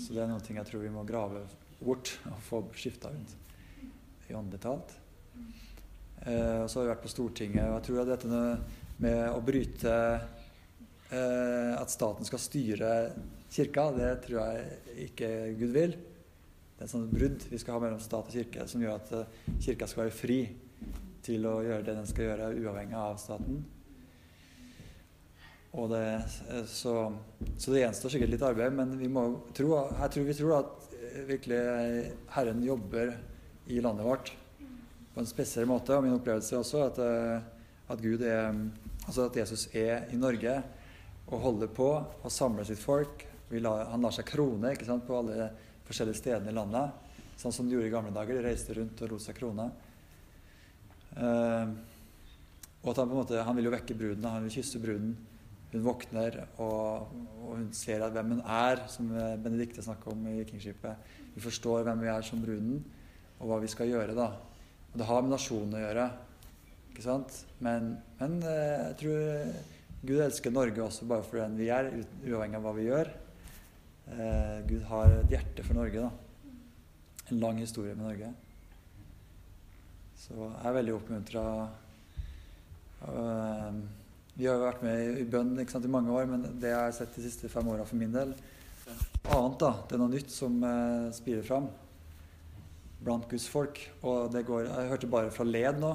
Så 0.00 0.14
det 0.14 0.24
er 0.24 0.30
noen 0.30 0.44
ting 0.44 0.58
jeg 0.58 0.70
tror 0.70 0.84
vi 0.84 0.92
må 0.94 1.04
grave 1.06 1.44
bort 1.80 2.14
og 2.30 2.38
få 2.46 2.62
skifta 2.78 3.12
ut 3.12 3.34
i 4.30 4.36
åndelig 4.36 4.62
talt. 4.64 4.94
Eh, 6.24 6.64
så 6.66 6.80
har 6.80 6.86
vi 6.86 6.92
vært 6.94 7.04
på 7.04 7.12
Stortinget, 7.12 7.68
og 7.68 7.76
jeg 7.78 7.86
tror 7.88 8.02
at 8.02 8.12
dette 8.14 8.40
med 9.04 9.20
å 9.34 9.40
bryte 9.42 9.94
eh, 11.10 11.72
At 11.74 11.90
staten 11.90 12.24
skal 12.24 12.40
styre 12.40 12.90
kirka, 13.52 13.88
det 13.94 14.10
tror 14.24 14.38
jeg 14.40 15.08
ikke 15.08 15.30
Gud 15.58 15.74
vil. 15.74 15.96
Det 16.74 16.82
er 16.82 16.88
et 16.88 16.90
sånt 16.90 17.12
brudd 17.14 17.44
vi 17.52 17.58
skal 17.62 17.76
ha 17.76 17.84
mellom 17.84 18.00
stat 18.02 18.26
og 18.26 18.34
kirke, 18.34 18.64
som 18.66 18.82
gjør 18.82 18.96
at 18.98 19.10
eh, 19.14 19.34
kirka 19.62 19.86
skal 19.86 20.04
være 20.04 20.14
fri 20.18 20.38
til 21.24 21.44
å 21.46 21.60
gjøre 21.62 21.84
det 21.86 21.92
den 21.94 22.08
skal 22.10 22.26
gjøre, 22.26 22.48
uavhengig 22.58 22.96
av 22.98 23.18
staten. 23.22 23.60
Det, 25.70 26.00
eh, 26.50 26.64
så, 26.66 26.94
så, 27.54 27.70
det 27.70 27.84
gjenstår 27.84 28.14
sikkert 28.16 28.32
litt 28.32 28.46
arbeid, 28.46 28.74
men 28.74 28.96
vi 28.98 29.06
må 29.06 29.22
tro, 29.54 29.68
jeg 29.86 30.14
tror 30.16 30.26
vi 30.26 30.34
tror 30.40 30.54
at 30.56 30.88
eh, 30.98 31.20
virkelig 31.28 31.60
Herren 32.34 32.64
jobber 32.66 33.12
i 33.70 33.78
landet 33.84 34.08
vårt 34.08 34.32
på 35.14 35.22
en 35.22 35.30
spesiell 35.30 35.70
måte. 35.70 35.94
Og 35.94 36.08
min 36.08 36.16
opplevelse 36.16 36.56
er 36.56 36.64
også 36.64 36.80
at, 36.88 36.98
at, 37.86 38.02
Gud 38.02 38.24
er, 38.26 38.50
altså 39.06 39.28
at 39.28 39.38
Jesus 39.38 39.68
er 39.70 40.10
i 40.10 40.18
Norge 40.18 40.56
og 41.28 41.38
holder 41.46 41.70
på 41.70 41.86
og 42.02 42.34
samler 42.34 42.66
sitt 42.66 42.82
folk. 42.82 43.22
La, 43.54 43.76
han 43.92 44.02
lar 44.02 44.10
seg 44.10 44.26
krone 44.26 44.72
ikke 44.74 44.88
sant, 44.88 45.06
på 45.06 45.14
alle 45.20 45.52
forskjellige 45.88 46.20
stedene 46.20 46.52
i 46.52 46.56
landet. 46.56 47.10
Sånn 47.40 47.54
som 47.54 47.66
de 47.66 47.74
gjorde 47.74 47.90
i 47.90 47.92
gamle 47.92 48.14
dager. 48.14 48.38
De 48.38 48.46
reiste 48.46 48.76
rundt 48.76 49.02
og 49.04 49.14
lot 49.14 49.24
seg 49.24 49.36
krone. 49.38 49.68
Uh, 51.14 51.74
og 52.84 52.90
at 52.92 53.00
han 53.00 53.08
på 53.08 53.14
en 53.14 53.20
måte, 53.22 53.44
han 53.46 53.56
vil 53.56 53.68
jo 53.68 53.74
vekke 53.74 53.96
bruden. 53.98 54.26
Han 54.28 54.46
vil 54.46 54.56
kysse 54.58 54.80
bruden. 54.82 55.14
Hun 55.74 55.82
våkner, 55.82 56.36
og, 56.62 57.14
og 57.42 57.54
hun 57.56 57.70
ser 57.74 58.04
at 58.06 58.14
hvem 58.14 58.36
hun 58.36 58.42
er, 58.44 58.84
som 58.92 59.08
Benedicte 59.42 59.82
snakker 59.82 60.12
om 60.12 60.20
i 60.30 60.36
Vikingskipet. 60.36 61.08
Vi 61.34 61.42
forstår 61.42 61.82
hvem 61.88 62.04
vi 62.04 62.12
er 62.12 62.26
som 62.26 62.42
bruden, 62.44 62.76
og 63.40 63.48
hva 63.50 63.58
vi 63.64 63.70
skal 63.72 63.90
gjøre. 63.90 64.14
da. 64.14 64.28
Og 64.92 65.00
det 65.00 65.08
har 65.08 65.24
med 65.24 65.34
nasjonen 65.34 65.74
å 65.74 65.82
gjøre. 65.82 66.04
ikke 66.92 67.06
sant? 67.08 67.40
Men, 67.58 67.96
men 68.20 68.38
uh, 68.44 68.92
jeg 68.92 68.98
tror 69.00 69.24
Gud 70.04 70.20
elsker 70.20 70.52
Norge 70.52 70.84
også 70.84 71.08
bare 71.08 71.24
for 71.24 71.40
den 71.40 71.56
vi 71.56 71.70
er, 71.72 71.88
uavhengig 72.28 72.60
av 72.60 72.66
hva 72.68 72.74
vi 72.76 72.88
gjør. 72.90 73.10
Eh, 74.12 74.58
Gud 74.68 74.82
har 74.90 75.12
et 75.20 75.32
hjerte 75.32 75.64
for 75.64 75.74
Norge. 75.74 76.00
da. 76.00 76.10
En 77.30 77.40
lang 77.40 77.58
historie 77.58 77.94
med 77.94 78.04
Norge. 78.04 78.32
Så 80.16 80.34
jeg 80.34 80.66
er 80.68 80.78
veldig 80.78 80.94
oppmuntra. 80.94 81.44
Uh, 83.04 83.82
vi 84.34 84.46
har 84.48 84.56
jo 84.56 84.64
vært 84.64 84.82
med 84.82 85.18
i 85.20 85.24
bønn 85.28 85.52
sant, 85.68 85.84
i 85.84 85.92
mange 85.92 86.10
år, 86.10 86.26
men 86.26 86.46
det 86.58 86.72
jeg 86.72 86.80
har 86.80 86.94
sett 86.96 87.14
de 87.14 87.22
siste 87.22 87.50
fem 87.52 87.68
åra 87.70 87.84
for 87.86 88.00
min 88.00 88.14
del, 88.14 88.32
annet, 89.30 89.58
da. 89.60 89.70
Det 89.86 89.94
er 89.94 90.00
noe 90.02 90.12
nytt 90.12 90.32
som 90.32 90.56
eh, 90.66 91.12
spirer 91.14 91.44
fram 91.46 91.68
blant 93.04 93.28
Guds 93.30 93.46
folk. 93.52 93.78
Og 94.02 94.32
det 94.34 94.42
går 94.48 94.66
Jeg 94.66 94.90
hørte 94.90 95.12
bare 95.12 95.30
fra 95.34 95.46
Led 95.46 95.78
nå, 95.80 95.92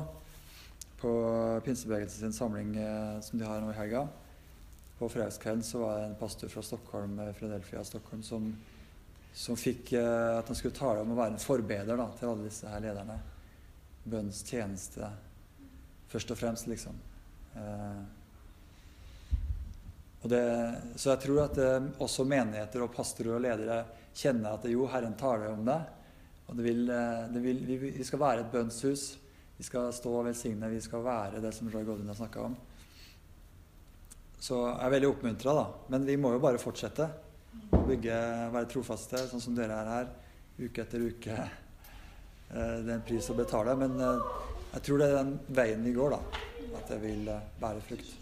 på 1.01 1.11
pinsebevegelsen 1.65 2.29
sin 2.29 2.35
samling 2.35 2.73
eh, 2.79 3.19
som 3.25 3.41
de 3.41 3.47
har 3.49 3.61
nå 3.61 3.73
i 3.73 3.77
helga. 3.77 4.05
På 4.99 5.09
fredagskvelden 5.09 5.63
så 5.63 5.79
var 5.79 5.97
det 5.97 6.09
en 6.09 6.19
pastor 6.19 6.51
fra 6.51 6.61
Stockholm, 6.65 7.15
Fredelfia 7.15 7.39
Philadelphia 7.39 7.83
Stockholm 7.87 8.23
som, 8.23 8.49
som 9.33 9.57
fikk 9.57 9.93
eh, 9.95 10.37
at 10.37 10.47
han 10.47 10.59
skulle 10.59 10.75
tale 10.75 11.05
om 11.05 11.13
å 11.15 11.19
være 11.21 11.37
en 11.37 11.43
forbeder 11.43 11.99
da, 11.99 12.09
til 12.19 12.33
alle 12.33 12.49
disse 12.49 12.67
her 12.67 12.83
lederne. 12.83 13.15
Bønnens 14.03 14.43
tjeneste 14.43 15.07
først 16.09 16.33
og 16.33 16.39
fremst, 16.39 16.67
liksom. 16.67 16.97
Eh, 17.55 18.01
og 20.19 20.27
det, 20.33 20.43
så 20.99 21.13
jeg 21.13 21.23
tror 21.23 21.45
at 21.45 21.59
eh, 21.63 21.89
også 22.03 22.27
menigheter 22.27 22.83
og 22.83 22.91
pastorer 22.95 23.37
og 23.37 23.43
ledere 23.45 23.79
kjenner 24.17 24.57
at 24.57 24.67
jo, 24.67 24.87
Herren 24.91 25.15
taler 25.19 25.53
om 25.53 25.63
det. 25.67 25.79
Og 26.49 26.57
det 26.57 26.65
vil, 26.65 26.83
eh, 26.91 27.27
det 27.31 27.43
vil, 27.43 27.61
vi, 27.67 27.77
vi 28.01 28.07
skal 28.07 28.23
være 28.23 28.43
et 28.43 28.51
bønnshus. 28.51 29.13
Vi 29.59 29.67
skal 29.67 29.93
stå 29.95 30.11
og 30.11 30.25
velsigne. 30.27 30.71
Vi 30.71 30.81
skal 30.83 31.05
være 31.05 31.43
det 31.43 31.53
som 31.55 31.69
Roy 31.71 31.85
Godwin 31.87 32.11
har 32.11 32.19
snakka 32.19 32.49
om. 32.49 32.57
Så 34.39 34.55
jeg 34.63 34.85
er 34.85 34.93
veldig 34.93 35.09
oppmuntra, 35.11 35.53
da. 35.57 35.65
Men 35.91 36.05
vi 36.07 36.15
må 36.19 36.31
jo 36.31 36.39
bare 36.43 36.61
fortsette 36.61 37.09
å 37.75 37.81
bygge, 37.83 38.19
være 38.53 38.69
trofaste, 38.71 39.25
sånn 39.27 39.43
som 39.43 39.55
dere 39.57 39.75
er 39.75 39.89
her, 39.91 40.13
uke 40.59 40.83
etter 40.85 41.03
uke. 41.03 41.35
Eh, 41.35 42.77
Det 42.79 42.87
er 42.87 42.95
en 42.95 43.03
pris 43.05 43.27
å 43.29 43.35
betale. 43.35 43.75
Men 43.75 43.99
eh, 43.99 44.29
jeg 44.77 44.85
tror 44.85 45.01
det 45.01 45.09
er 45.09 45.17
den 45.19 45.33
veien 45.59 45.83
vi 45.83 45.93
går, 45.97 46.15
da. 46.15 46.43
At 46.79 46.93
det 46.93 47.01
vil 47.03 47.27
eh, 47.27 47.49
bære 47.59 47.83
frukt. 47.83 48.15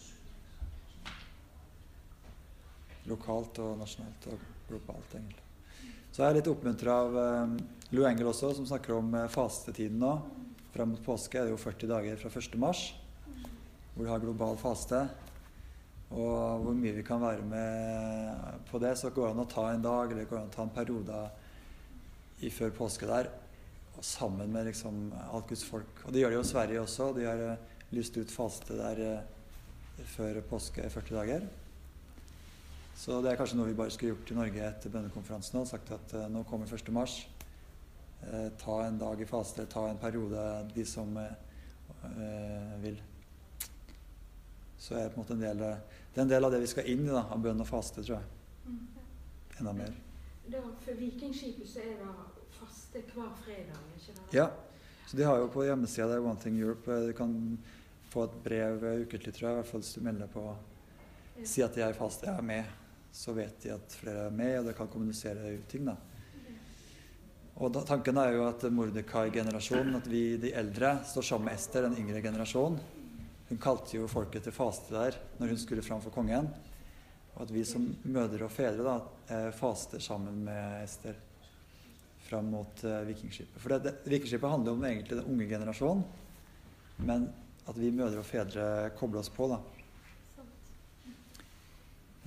Lokalt 3.08 3.62
og 3.64 3.78
nasjonalt 3.80 4.28
og 4.34 4.48
globalt, 4.72 5.14
egentlig. 5.14 5.46
Så 6.12 6.24
jeg 6.24 6.32
er 6.32 6.40
litt 6.40 6.50
oppmuntra 6.50 6.96
av 7.06 7.16
Lou 7.94 8.08
Engel 8.10 8.32
også, 8.32 8.50
som 8.58 8.66
snakker 8.66 8.96
om 8.96 9.14
fastetiden 9.30 10.02
nå. 10.02 10.16
Fram 10.74 10.96
mot 10.96 11.04
påske 11.06 11.38
er 11.38 11.46
det 11.46 11.54
jo 11.54 11.62
40 11.62 11.92
dager 11.92 12.18
fra 12.20 12.32
1. 12.34 12.58
mars, 12.60 12.82
hvor 13.94 14.02
de 14.02 14.10
har 14.10 14.24
global 14.24 14.58
faste. 14.60 15.06
Og 16.08 16.64
hvor 16.64 16.76
mye 16.78 16.96
vi 16.96 17.04
kan 17.04 17.20
være 17.20 17.44
med 17.44 18.64
på 18.70 18.80
det. 18.80 18.94
Så 18.98 19.12
går 19.12 19.28
det 19.28 19.34
an 19.36 19.44
å 19.44 19.52
ta 19.52 19.68
en 19.72 19.84
dag 19.84 20.12
eller 20.12 20.30
går 20.30 20.38
det 20.38 20.44
an 20.46 20.54
å 20.54 20.56
ta 20.56 20.64
en 20.64 20.76
periode 20.76 21.22
i 22.46 22.52
før 22.54 22.74
påske 22.78 23.10
der. 23.10 23.30
Og 23.98 24.06
sammen 24.06 24.52
med 24.54 24.70
liksom 24.70 25.08
alt 25.32 25.50
Guds 25.50 25.66
folk. 25.68 26.04
Og 26.06 26.14
det 26.14 26.22
gjør 26.22 26.36
de 26.36 26.40
jo 26.40 26.46
i 26.46 26.52
Sverige 26.52 26.84
også. 26.84 27.10
De 27.18 27.26
har 27.28 27.44
eh, 27.44 27.64
lyst 27.98 28.18
ut 28.18 28.32
faste 28.32 28.78
der 28.78 29.02
eh, 29.04 30.04
før 30.14 30.40
påske 30.48 30.86
i 30.86 30.94
40 30.94 31.18
dager. 31.18 31.48
Så 32.98 33.20
det 33.22 33.32
er 33.32 33.40
kanskje 33.40 33.60
noe 33.60 33.70
vi 33.70 33.78
bare 33.78 33.94
skulle 33.94 34.16
gjort 34.16 34.32
i 34.32 34.38
Norge 34.38 34.64
etter 34.70 34.94
bønnekonferansen 34.94 35.60
og 35.60 35.68
sagt 35.70 35.92
at 35.98 36.16
eh, 36.18 36.30
nå 36.32 36.46
kommer 36.50 36.70
1. 36.72 36.94
mars. 36.96 37.26
Ta 38.58 38.76
en 38.82 38.96
dag 38.98 39.20
i 39.22 39.28
faste, 39.30 39.68
ta 39.70 39.84
en 39.86 40.00
periode, 40.02 40.42
de 40.74 40.84
som 40.90 41.12
vil. 42.82 42.98
Så 44.78 44.96
er 44.96 45.08
det 45.08 45.14
på 45.16 45.22
en 45.22 45.26
måte 45.26 45.34
en 45.38 45.46
del, 45.46 45.64
det 46.14 46.22
er 46.22 46.26
en 46.26 46.32
del 46.32 46.46
av 46.46 46.54
det 46.54 46.62
vi 46.62 46.70
skal 46.70 46.90
inn 46.90 47.06
i, 47.08 47.12
da, 47.14 47.26
av 47.34 47.42
bønn 47.42 47.64
og 47.64 47.70
faste, 47.70 48.04
tror 48.06 48.20
jeg. 48.20 48.78
Enda 49.58 49.74
mer. 49.74 49.96
Da, 50.48 50.62
for 50.84 51.00
Vikingskipet 51.00 51.68
så 51.68 51.82
er 51.84 51.98
det 52.00 52.48
faste 52.56 53.02
hver 53.12 53.34
fredag, 53.42 53.80
ikke 53.98 54.16
det? 54.16 54.28
Ja. 54.38 54.52
Så 55.08 55.18
de 55.18 55.24
har 55.24 55.40
jo 55.40 55.48
på 55.52 55.64
hjemmesida 55.64 56.08
der 56.12 56.24
One 56.24 56.40
Thing 56.40 56.58
Europe 56.60 56.92
eh, 56.92 57.06
Du 57.08 57.14
kan 57.16 57.32
få 58.12 58.26
et 58.28 58.34
brev 58.44 58.84
eh, 58.84 59.06
ukentlig, 59.06 59.34
tror 59.34 59.48
jeg, 59.48 59.54
i 59.56 59.60
hvert 59.62 59.70
fall 59.70 59.84
hvis 59.84 59.94
du 59.96 60.04
melder 60.04 60.28
på 60.32 60.44
Si 61.46 61.62
at 61.62 61.76
de 61.78 61.84
er 61.86 61.94
fast, 61.94 62.24
jeg 62.26 62.34
er 62.34 62.46
med. 62.46 62.70
Så 63.14 63.34
vet 63.38 63.60
de 63.62 63.70
at 63.76 63.94
flere 63.94 64.26
er 64.26 64.34
med, 64.34 64.56
og 64.60 64.66
de 64.66 64.74
kan 64.78 64.90
kommunisere 64.90 65.52
ut 65.54 65.68
ting. 65.70 65.86
da. 65.86 65.94
Og 67.58 67.72
da, 67.74 67.84
Tanken 67.86 68.18
er 68.22 68.34
jo 68.34 68.48
at 68.48 68.66
Mordekai-generasjonen, 68.74 70.00
at 70.00 70.10
vi 70.10 70.24
de 70.42 70.52
eldre, 70.58 70.96
står 71.06 71.28
sammen 71.30 71.50
med 71.50 71.58
Ester, 71.58 71.86
den 71.86 71.98
yngre 72.02 72.24
generasjonen. 72.26 72.80
Hun 73.48 73.60
kalte 73.64 73.96
jo 73.96 74.10
folket 74.12 74.44
til 74.44 74.56
faste 74.56 74.92
der 74.92 75.16
når 75.40 75.54
hun 75.54 75.62
skulle 75.62 75.86
fram 75.86 76.02
for 76.04 76.12
kongen. 76.12 76.50
Og 77.38 77.46
at 77.46 77.54
vi 77.54 77.64
som 77.68 77.86
mødre 78.10 78.48
og 78.48 78.52
fedre 78.52 78.84
da, 78.84 78.98
eh, 79.30 79.50
faster 79.56 80.02
sammen 80.04 80.44
med 80.44 80.84
Ester 80.84 81.16
fram 82.28 82.50
mot 82.52 82.84
eh, 82.84 83.06
Vikingskipet. 83.08 83.62
For 83.62 83.72
det, 83.72 83.84
det, 83.86 83.94
Vikingskipet 84.12 84.52
handler 84.52 84.74
om 84.74 84.86
egentlig 84.86 85.20
den 85.20 85.32
unge 85.32 85.48
generasjonen, 85.48 86.04
men 86.98 87.30
at 87.68 87.78
vi 87.80 87.92
mødre 87.92 88.24
og 88.24 88.28
fedre 88.28 88.90
kobler 88.98 89.22
oss 89.22 89.30
på. 89.32 89.48
da. 89.54 89.62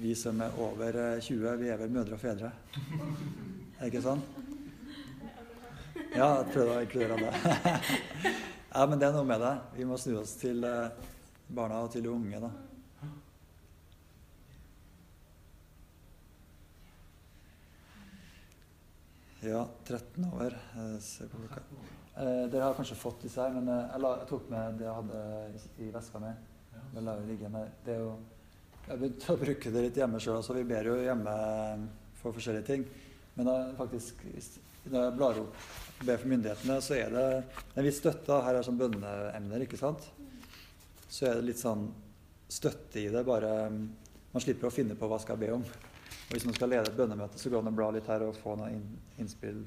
Vi 0.00 0.14
som 0.16 0.40
er 0.40 0.56
over 0.62 0.96
eh, 0.96 1.20
20, 1.20 1.56
vi 1.60 1.68
er 1.68 1.82
vel 1.82 1.92
mødre 1.92 2.16
og 2.16 2.22
fedre. 2.22 2.52
Er 2.78 3.82
det 3.82 3.90
ikke 3.90 4.06
sånn? 4.06 4.22
Ja, 6.14 6.40
jeg 6.40 6.48
prøvde 6.54 6.78
å 6.78 6.80
inkludere 6.86 7.18
alle. 7.18 8.38
ja, 8.72 8.86
men 8.86 8.98
det 8.98 9.08
er 9.08 9.14
noe 9.14 9.26
med 9.28 9.40
det. 9.42 9.54
Vi 9.76 9.86
må 9.88 9.98
snu 10.00 10.16
oss 10.22 10.36
til 10.40 10.64
eh, 10.66 11.08
barna 11.50 11.82
og 11.84 11.92
til 11.92 12.04
de 12.06 12.12
unge, 12.12 12.40
da. 12.42 12.50
Ja, 19.40 19.68
13 19.86 20.24
år. 20.32 20.56
Eh, 20.76 20.98
se 21.00 21.24
på 21.28 21.38
klokka. 21.38 21.60
Eh, 22.16 22.48
dere 22.52 22.66
har 22.66 22.74
kanskje 22.76 22.96
fått 22.98 23.22
disse 23.24 23.40
her, 23.40 23.54
men 23.54 23.68
eh, 23.72 23.86
jeg, 23.86 24.00
la, 24.04 24.10
jeg 24.20 24.28
tok 24.28 24.50
med 24.52 24.74
det 24.76 24.84
jeg 24.84 24.96
hadde 24.98 25.20
i, 25.80 25.86
veska 25.94 26.20
mi. 26.20 26.32
Jeg 26.92 27.04
lar 27.06 27.22
det 27.22 27.30
ligge 27.30 27.48
med. 27.48 27.70
Det 27.86 27.94
er 27.94 28.02
jo 28.04 28.10
Jeg 28.80 28.90
har 28.90 28.98
begynt 29.00 29.24
å 29.30 29.36
bruke 29.40 29.70
det 29.72 29.84
litt 29.86 30.00
hjemme 30.00 30.20
sjøl 30.20 30.40
også. 30.40 30.56
Vi 30.58 30.66
ber 30.68 30.90
jo 30.90 30.96
hjemme 31.00 31.34
for 32.20 32.36
forskjellige 32.36 32.66
ting. 32.68 32.84
Men 33.36 33.48
da 33.48 33.54
faktisk, 33.78 34.20
når 34.88 35.04
jeg 35.04 35.16
blar 35.18 35.40
opp 35.42 35.64
og 36.00 36.06
ber 36.08 36.20
for 36.20 36.32
myndighetene, 36.32 36.76
så 36.80 36.96
er 36.96 37.10
det 37.12 37.24
en 37.76 37.84
viss 37.84 37.98
støtte. 38.00 38.38
Her 38.46 38.56
er 38.56 38.64
sånn 38.64 38.78
bønneemner, 38.80 39.64
ikke 39.66 39.80
sant? 39.80 40.06
Så 41.10 41.26
er 41.28 41.36
det 41.36 41.50
litt 41.50 41.60
sånn 41.60 41.88
støtte 42.50 43.02
i 43.02 43.10
det. 43.12 43.24
Bare 43.26 43.52
man 43.70 44.42
slipper 44.44 44.70
å 44.70 44.74
finne 44.74 44.96
på 44.96 45.08
hva 45.10 45.18
skal 45.20 45.36
jeg 45.36 45.48
be 45.48 45.56
om. 45.58 45.64
Og 46.30 46.36
hvis 46.36 46.46
man 46.46 46.56
skal 46.56 46.70
lede 46.72 46.88
et 46.88 46.96
bønnemøte, 46.96 47.38
så 47.38 47.50
går 47.50 47.60
det 47.60 47.66
an 47.66 47.72
å 47.72 47.78
bla 47.80 47.90
litt 47.96 48.08
her 48.10 48.24
og 48.24 48.38
få 48.38 48.54
noe 48.58 48.70
inn, 48.72 48.86
innspill 49.18 49.64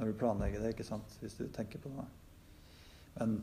når 0.00 0.08
du 0.08 0.16
planlegger 0.16 0.64
det, 0.64 0.72
ikke 0.72 0.86
sant? 0.88 1.18
hvis 1.20 1.36
du 1.36 1.44
tenker 1.52 1.82
på 1.82 1.92
noe. 1.92 2.06
Men, 3.18 3.36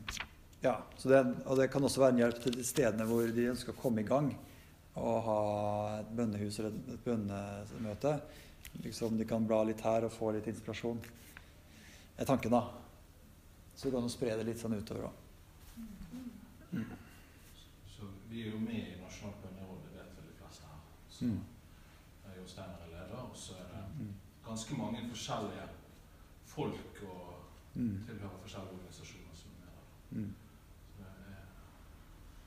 ja, 0.64 0.74
det, 1.04 1.20
og 1.46 1.60
det 1.60 1.68
kan 1.70 1.86
også 1.86 2.02
være 2.02 2.16
en 2.16 2.22
hjelp 2.24 2.42
til 2.42 2.56
de 2.58 2.66
stedene 2.66 3.06
hvor 3.06 3.30
de 3.30 3.46
ønsker 3.52 3.76
å 3.76 3.78
komme 3.78 4.02
i 4.02 4.08
gang 4.08 4.32
og 4.98 5.18
ha 5.28 5.40
et 6.00 6.10
bønnehus 6.18 6.58
eller 6.58 6.74
et 6.74 7.04
bønnemøte. 7.04 8.16
Liksom 8.82 9.18
De 9.18 9.24
kan 9.24 9.46
bla 9.46 9.62
litt 9.64 9.80
her 9.80 10.04
og 10.06 10.12
få 10.12 10.30
litt 10.32 10.46
inspirasjon. 10.46 11.00
Det 11.00 12.22
er 12.22 12.24
tanken, 12.28 12.50
da. 12.50 12.62
Så 13.74 13.84
det 13.88 13.92
går 13.92 13.98
an 14.02 14.08
å 14.10 14.12
spre 14.12 14.36
det 14.36 14.46
litt 14.46 14.58
sånn 14.58 14.74
utover 14.78 15.08
òg. 15.08 15.12
Så 17.88 18.06
vi 18.30 18.42
er 18.44 18.50
jo 18.52 18.58
med 18.62 18.78
i 18.78 18.96
Nasjonalt 19.00 19.40
bønneråd, 19.42 19.78
det 19.86 19.94
vel 19.96 20.10
de 20.28 20.34
fleste 20.38 20.64
her. 20.66 20.80
Så 21.10 21.24
Mm. 21.24 21.40
jo 22.38 22.46
Steinar 22.46 22.82
er 22.86 22.90
leder, 22.90 23.18
og 23.18 23.36
så 23.36 23.52
er 23.54 23.66
det 23.72 23.84
Mm. 23.98 24.14
ganske 24.46 24.74
mange 24.76 25.08
forskjellige 25.10 25.68
folk 26.44 27.02
og 27.02 27.34
Mm. 27.74 28.04
tilhører 28.06 28.38
forskjellige 28.42 28.72
organisasjoner 28.74 29.34
som 29.34 29.50
er 29.50 29.66
med. 29.66 30.24
Mm. 30.24 30.34
Så, 30.96 31.02
er, 31.02 31.44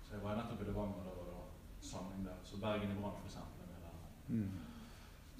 så 0.07 0.11
jeg 0.15 0.23
var 0.23 0.35
nettopp 0.35 0.61
i 0.61 0.63
Levanger, 0.63 1.03
da 1.03 1.09
var 1.09 1.25
det 1.25 1.87
samling 1.87 2.25
der. 2.25 2.35
Så 2.43 2.57
Bergen 2.57 2.91
i 2.91 2.95
Brann 3.01 3.21
eksempel 3.25 3.61
er 3.63 3.67
med 3.67 3.81
der. 3.83 3.95
Mm. 4.27 4.51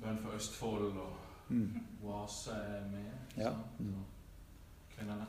Bønn 0.02 0.18
for 0.24 0.38
Østfold 0.38 0.98
og 0.98 1.18
Mm. 1.52 1.82
Oase 2.08 2.52
er 2.52 2.86
med. 2.88 3.12
Ja. 3.38 3.50
Mm. 3.80 3.86
Med. 5.08 5.26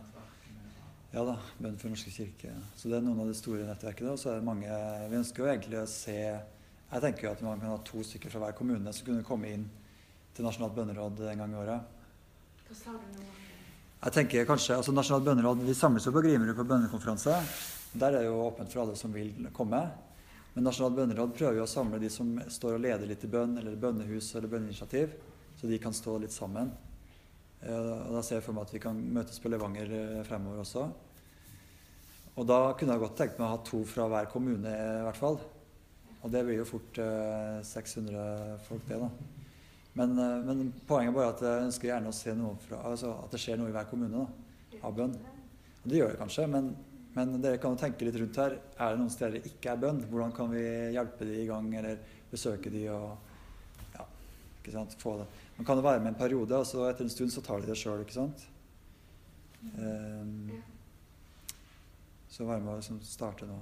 Ja 1.12 1.24
da, 1.26 1.34
Bønn 1.58 1.76
for 1.80 1.90
norske 1.90 2.12
kirke. 2.14 2.52
Så 2.76 2.88
det 2.88 2.98
er 3.00 3.04
noen 3.04 3.20
av 3.24 3.26
de 3.26 3.34
store 3.34 3.66
nettverkene. 3.66 4.12
Og 4.14 4.20
så 4.20 4.30
er 4.30 4.38
det 4.38 4.46
mange 4.46 4.68
Vi 5.10 5.18
ønsker 5.18 5.42
jo 5.42 5.50
egentlig 5.50 5.80
å 5.82 5.88
se 5.90 6.14
Jeg 6.14 7.02
tenker 7.02 7.26
jo 7.26 7.32
at 7.32 7.42
man 7.42 7.60
kan 7.60 7.72
ha 7.72 7.78
to 7.84 8.04
stykker 8.04 8.30
fra 8.30 8.44
hver 8.44 8.54
kommune 8.56 8.92
som 8.92 9.06
kunne 9.06 9.24
komme 9.26 9.50
inn 9.50 9.66
til 10.36 10.44
Nasjonalt 10.46 10.76
bønneråd 10.76 11.20
en 11.32 11.42
gang 11.42 11.52
i 11.52 11.58
året. 11.60 11.80
Hva 12.68 12.76
sa 12.76 12.92
du 12.92 13.18
nå? 13.18 13.26
Jeg 14.02 14.12
tenker 14.12 14.46
kanskje, 14.48 14.76
altså 14.76 14.92
Nasjonalt 14.92 15.24
bønneråd, 15.24 15.64
Vi 15.66 15.74
samles 15.74 16.06
jo 16.06 16.12
på 16.12 16.22
Grimerud 16.24 16.56
på 16.56 16.64
bønnekonferanse. 16.68 17.34
Der 17.94 18.06
er 18.06 18.18
det 18.18 18.26
jo 18.26 18.38
åpent 18.46 18.72
for 18.72 18.82
alle 18.84 18.96
som 18.96 19.12
vil 19.12 19.48
komme. 19.52 19.82
Men 20.54 20.66
Nasjonalt 20.68 20.98
bønneråd 20.98 21.34
prøver 21.36 21.60
jo 21.60 21.64
å 21.64 21.70
samle 21.70 22.00
de 22.02 22.10
som 22.12 22.34
står 22.52 22.76
og 22.76 22.82
leder 22.84 23.08
litt 23.08 23.22
i 23.24 23.30
bønn, 23.32 23.54
eller 23.60 23.78
bønnehus 23.80 24.34
eller 24.36 24.52
bønneinitiativ, 24.52 25.14
så 25.56 25.70
de 25.70 25.78
kan 25.80 25.96
stå 25.96 26.18
litt 26.20 26.34
sammen. 26.34 26.74
Eh, 27.62 27.72
Og 27.72 28.12
Da 28.18 28.22
ser 28.22 28.40
jeg 28.40 28.44
for 28.44 28.56
meg 28.56 28.68
at 28.68 28.74
vi 28.74 28.82
kan 28.82 29.00
møtes 29.16 29.40
på 29.40 29.48
Levanger 29.48 29.96
eh, 29.96 30.22
fremover 30.28 30.60
også. 30.64 30.86
Og 32.36 32.46
da 32.48 32.60
kunne 32.76 32.94
jeg 32.94 33.04
godt 33.04 33.16
tenkt 33.16 33.40
meg 33.40 33.48
å 33.48 33.54
ha 33.56 33.64
to 33.64 33.82
fra 33.88 34.08
hver 34.08 34.28
kommune 34.32 34.70
i 34.72 35.04
hvert 35.06 35.20
fall. 35.20 35.40
Og 36.22 36.30
det 36.30 36.44
blir 36.46 36.60
jo 36.60 36.68
fort 36.68 37.00
eh, 37.02 37.60
600 37.66 38.58
folk, 38.68 38.84
det, 38.88 39.00
da. 39.00 39.10
Men, 39.98 40.14
eh, 40.18 40.38
men 40.46 40.72
poenget 40.88 41.12
er 41.12 41.16
bare 41.16 41.32
at 41.34 41.42
jeg 41.44 41.66
ønsker 41.66 41.90
gjerne 41.90 42.12
å 42.12 42.16
se 42.16 42.36
noe 42.36 42.56
fra, 42.64 42.84
altså 42.92 43.16
at 43.24 43.32
det 43.32 43.40
skjer 43.42 43.60
noe 43.60 43.72
i 43.72 43.74
hver 43.74 43.88
kommune 43.90 44.20
da, 44.20 44.78
av 44.84 44.96
bønn. 44.96 45.16
Og 45.82 45.90
det 45.90 45.98
gjør 45.98 46.12
det 46.12 46.20
kanskje, 46.20 46.46
men, 46.52 46.74
men 47.14 47.34
dere 47.42 47.58
kan 47.60 47.74
jo 47.74 47.80
tenke 47.82 48.06
litt 48.06 48.16
rundt 48.20 48.38
her. 48.40 48.54
Er 48.78 48.94
det 48.94 49.00
noen 49.02 49.12
steder 49.12 49.36
det 49.36 49.50
ikke 49.52 49.72
er 49.74 49.80
bønn? 49.82 50.00
Hvordan 50.08 50.32
kan 50.36 50.48
vi 50.52 50.62
hjelpe 50.94 51.26
de 51.28 51.42
i 51.42 51.46
gang, 51.48 51.68
eller 51.76 51.98
besøke 52.30 52.70
de 52.72 52.86
og 52.88 53.18
ja. 53.96 54.06
Ikke 54.62 54.72
sant? 54.72 54.96
Få 55.02 55.18
det. 55.20 55.26
Man 55.58 55.66
kan 55.68 55.76
jo 55.76 55.84
være 55.84 56.00
med 56.00 56.14
en 56.14 56.20
periode, 56.22 56.56
og 56.56 56.66
så 56.66 56.86
etter 56.88 57.04
en 57.04 57.12
stund 57.12 57.34
så 57.34 57.42
tar 57.44 57.60
de 57.60 57.68
det 57.68 57.76
sjøl, 57.76 58.00
ikke 58.06 58.16
sant. 58.16 58.46
Um, 59.76 60.50
så 62.32 62.46
være 62.48 62.64
med 62.64 62.72
å 62.72 62.78
liksom 62.80 63.00
starte 63.04 63.46
nå. 63.46 63.58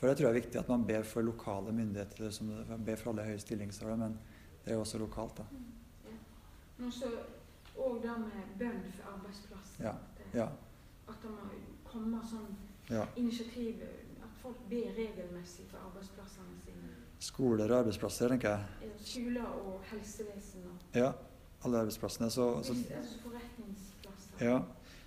For 0.00 0.10
det 0.10 0.18
tror 0.18 0.26
jeg 0.26 0.34
er 0.34 0.40
viktig 0.40 0.58
at 0.58 0.68
man 0.72 0.82
ber 0.88 1.04
for 1.06 1.22
lokale 1.22 1.70
myndigheter, 1.72 2.32
som 2.34 2.50
ber 2.82 2.98
for 2.98 3.12
alle 3.12 3.28
høye 3.28 3.38
stillingssteder, 3.38 4.00
men 4.00 4.16
det 4.64 4.72
er 4.72 4.80
jo 4.80 4.82
også 4.82 4.98
lokalt, 4.98 5.38
da. 5.38 5.46
Men 6.80 6.90
så 6.90 7.06
òg 7.78 8.00
det 8.02 8.16
med 8.24 8.56
bønn 8.58 8.82
for 8.96 9.12
arbeidsplass. 9.14 9.76
Ja, 9.78 9.94
Ja. 10.34 10.48
at 11.08 11.22
de 11.22 11.28
må 11.30 11.46
komme 11.92 12.20
sånn 12.28 12.50
ja. 12.90 13.06
initiativ 13.16 13.82
At 14.22 14.30
folk 14.42 14.58
ber 14.70 14.92
regelmessig 14.96 15.66
for 15.70 15.78
arbeidsplassene 15.86 16.56
sine. 16.64 16.94
Skoler 17.22 17.70
og 17.70 17.78
arbeidsplasser, 17.84 18.32
tenker 18.34 18.56
jeg. 18.56 18.92
Skoler 19.06 19.46
og 19.46 19.82
helsevesen 19.92 20.64
og 20.66 20.96
Ja, 20.98 21.12
alle 21.64 21.82
arbeidsplassene. 21.84 22.30
Så, 22.30 22.46
så, 22.66 22.74
altså 22.74 23.20
forretningsplasser. 23.22 24.40
ja. 24.42 24.56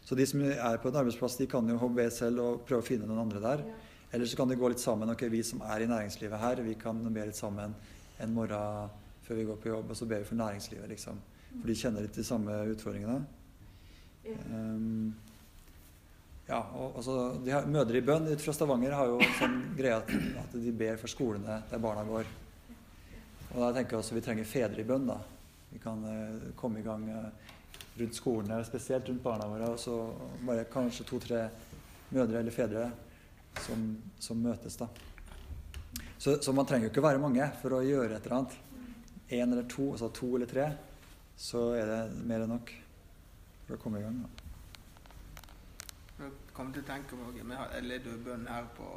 så 0.06 0.16
de 0.16 0.26
som 0.26 0.42
er 0.46 0.78
på 0.78 0.88
en 0.92 0.96
arbeidsplass, 1.02 1.36
de 1.42 1.48
kan 1.52 1.68
jo 1.70 1.78
HB 1.82 2.00
selv 2.12 2.40
og 2.40 2.62
prøve 2.70 2.86
å 2.86 2.88
finne 2.88 3.10
noen 3.10 3.26
andre 3.26 3.42
der. 3.44 3.66
Ja. 3.68 3.76
Eller 4.16 4.26
så 4.32 4.38
kan 4.40 4.48
de 4.48 4.56
gå 4.56 4.70
litt 4.72 4.80
sammen. 4.80 5.10
ok, 5.12 5.26
Vi 5.32 5.44
som 5.44 5.62
er 5.62 5.84
i 5.84 5.88
næringslivet 5.92 6.40
her, 6.40 6.62
vi 6.64 6.74
kan 6.80 7.02
be 7.14 7.26
litt 7.26 7.36
sammen 7.36 7.76
en 8.20 8.34
morgen 8.34 8.90
før 9.26 9.36
vi 9.36 9.44
går 9.44 9.56
på 9.56 9.70
jobb, 9.70 9.90
og 9.90 9.98
så 9.98 10.06
ber 10.06 10.22
vi 10.22 10.30
for 10.30 10.36
næringslivet, 10.40 10.90
liksom. 10.90 11.20
For 11.60 11.68
de 11.68 11.76
kjenner 11.76 12.06
litt 12.06 12.16
de 12.16 12.24
samme 12.24 12.56
utfordringene. 12.72 13.26
Ja. 14.26 14.38
Um, 14.52 15.16
ja, 16.46 16.60
og 16.78 17.00
altså, 17.00 17.14
har, 17.50 17.66
Mødre 17.66 17.98
i 17.98 18.06
bønn 18.06 18.28
ut 18.30 18.42
fra 18.44 18.54
Stavanger 18.54 18.94
har 18.94 19.10
jo 19.10 19.18
sånn 19.40 19.56
greie 19.78 19.96
at, 19.98 20.12
at 20.44 20.58
de 20.62 20.74
ber 20.78 21.00
for 21.02 21.10
skolene 21.10 21.64
der 21.72 21.82
barna 21.82 22.04
går. 22.06 22.30
Og 23.56 23.64
da 23.64 23.72
tenker 23.74 23.96
jeg 23.96 24.04
også 24.04 24.18
vi 24.18 24.24
trenger 24.26 24.50
fedre 24.50 24.84
i 24.84 24.88
bønn. 24.88 25.08
da. 25.10 25.18
Vi 25.72 25.82
kan 25.82 26.04
eh, 26.12 26.52
komme 26.60 26.84
i 26.84 26.86
gang 26.86 27.08
eh, 27.10 27.50
rundt 27.98 28.20
skolene, 28.20 28.62
spesielt 28.68 29.10
rundt 29.10 29.24
barna 29.24 29.50
våre. 29.50 29.72
Og 29.74 29.82
så 29.82 29.98
bare 30.46 30.68
kanskje 30.70 31.08
to-tre 31.10 31.42
mødre 32.14 32.44
eller 32.44 32.54
fedre 32.54 32.86
som, 33.66 33.90
som 34.22 34.46
møtes. 34.46 34.78
da. 34.78 34.90
Så, 36.18 36.38
så 36.46 36.54
man 36.54 36.70
trenger 36.70 36.90
jo 36.90 36.94
ikke 36.94 37.08
være 37.08 37.26
mange 37.26 37.50
for 37.62 37.80
å 37.80 37.84
gjøre 37.86 38.20
et 38.20 38.28
eller 38.28 38.38
annet. 38.44 38.58
Én 39.34 39.50
eller 39.50 39.66
to, 39.66 39.96
altså 39.96 40.14
to 40.14 40.36
eller 40.38 40.50
tre, 40.50 40.70
så 41.38 41.72
er 41.80 41.90
det 41.90 42.02
mer 42.22 42.46
enn 42.46 42.54
nok 42.54 42.70
for 43.66 43.80
å 43.80 43.82
komme 43.82 44.04
i 44.04 44.06
gang. 44.06 44.22
da. 44.22 44.45
Kom 46.56 46.72
til 46.74 46.84
å 46.84 46.88
tenke 46.88 47.18
på. 47.20 47.32
Jeg 47.36 47.84
leder 47.84 48.12
jo 48.12 48.18
bønn 48.26 48.48
her 48.48 48.68
på 48.78 48.88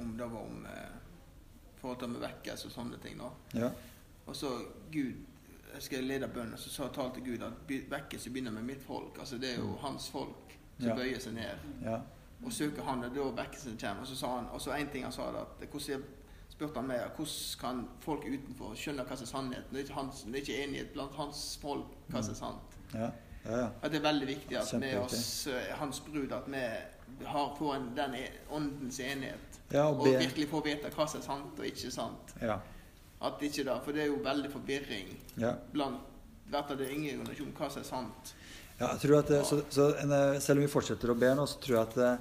om 0.00 0.12
det 0.16 0.26
var 0.32 0.40
om 0.44 0.64
eh, 0.68 0.96
forhold 1.80 2.08
med 2.08 2.20
vekkelse 2.24 2.66
og 2.68 2.72
sånne 2.72 2.98
ting. 3.02 3.18
da. 3.20 3.30
Ja. 3.60 3.70
Og 4.26 4.36
så 4.36 4.50
Gud 4.92 5.12
jeg 5.74 5.82
skal 5.82 6.04
lede 6.08 6.28
bønn, 6.32 6.52
og 6.54 6.58
så 6.58 6.70
sa 6.72 6.86
talte 6.94 7.20
Gud 7.20 7.42
at 7.44 7.52
vekkelse 7.68 8.30
begynner 8.32 8.50
med 8.54 8.62
mitt 8.64 8.82
folk. 8.82 9.18
Altså 9.20 9.38
Det 9.38 9.50
er 9.54 9.58
jo 9.60 9.76
hans 9.82 10.08
folk 10.10 10.56
som 10.78 10.88
Ja. 10.88 10.94
bøyer 10.94 11.18
seg 11.20 11.34
ned. 11.34 11.58
ja. 11.84 11.98
Og 12.44 12.52
søker 12.52 12.82
han 12.84 13.04
og 13.04 13.14
da 13.14 13.42
vekkelsen 13.42 13.78
kommer. 13.80 14.00
Og 14.00 14.06
så 14.06 14.16
sa 14.16 14.36
han, 14.36 14.46
og 14.52 14.60
så 14.60 14.72
en 14.76 14.88
ting 14.92 15.04
han 15.04 15.12
sa 15.12 15.30
da, 15.32 15.38
at 15.62 15.68
hvordan 15.70 16.02
spurte 16.48 16.74
han 16.80 16.86
meg, 16.88 17.00
hvordan 17.16 17.60
kan 17.60 17.88
folk 18.00 18.24
utenfor 18.24 18.74
skjønne 18.74 19.04
hva 19.04 19.16
som 19.16 19.24
er 19.24 19.30
sannheten? 19.30 19.70
Det 19.72 19.78
er 19.80 19.84
ikke, 19.84 19.94
hans, 19.94 20.22
det 20.22 20.34
er 20.34 20.38
ikke 20.44 20.64
enighet 20.64 20.92
blant 20.92 21.14
hans 21.14 21.58
folk 21.62 21.86
hva 22.08 22.22
som 22.22 22.32
er 22.34 22.36
sant. 22.36 22.76
Ja, 22.94 22.98
ja, 23.00 23.04
ja. 23.04 23.10
At 23.46 23.90
det 23.92 24.00
er 24.00 24.06
veldig 24.06 24.26
viktig 24.28 24.56
at 24.58 24.72
vi 24.82 24.92
oss, 24.98 25.46
eh, 25.46 25.74
hans 25.78 26.00
brud, 26.04 26.32
at 26.32 26.48
vi 26.50 27.26
har 27.26 27.52
får 27.58 27.74
en, 27.74 27.90
den 27.94 28.14
e- 28.18 28.32
åndens 28.50 29.00
enighet. 29.00 29.60
Og 29.74 30.00
og 30.00 30.06
virkelig 30.06 30.48
får 30.50 30.64
vite 30.64 30.90
hva 30.94 31.06
som 31.08 31.20
er 31.20 31.24
sant 31.26 31.60
og 31.60 31.66
ikke 31.66 31.90
sant. 31.90 32.34
Ja, 32.42 32.58
At 33.26 33.42
ikke 33.42 33.64
da, 33.64 33.78
For 33.80 33.96
det 33.96 34.02
er 34.04 34.10
jo 34.10 34.18
veldig 34.22 34.50
forvirring 34.52 35.14
ja. 35.40 35.54
blant 35.72 36.02
hvert 36.50 36.70
av 36.70 36.78
det 36.78 36.90
yngre 36.92 37.16
generasjonen 37.16 37.54
hva 37.56 37.70
som 37.72 37.82
er 37.82 37.86
sant. 37.88 38.34
ja 38.78 38.90
jeg 38.92 39.00
tror 39.02 39.18
at 39.18 39.30
det, 39.32 39.40
så, 39.48 39.60
så 39.70 39.86
en, 40.02 40.12
eh, 40.12 40.40
Selv 40.40 40.60
om 40.60 40.66
vi 40.66 40.70
fortsetter 40.70 41.10
å 41.10 41.18
be 41.18 41.32
nå, 41.34 41.46
så 41.46 41.58
tror 41.62 41.78
jeg 41.78 41.86
at 41.88 41.96
det, 41.96 42.12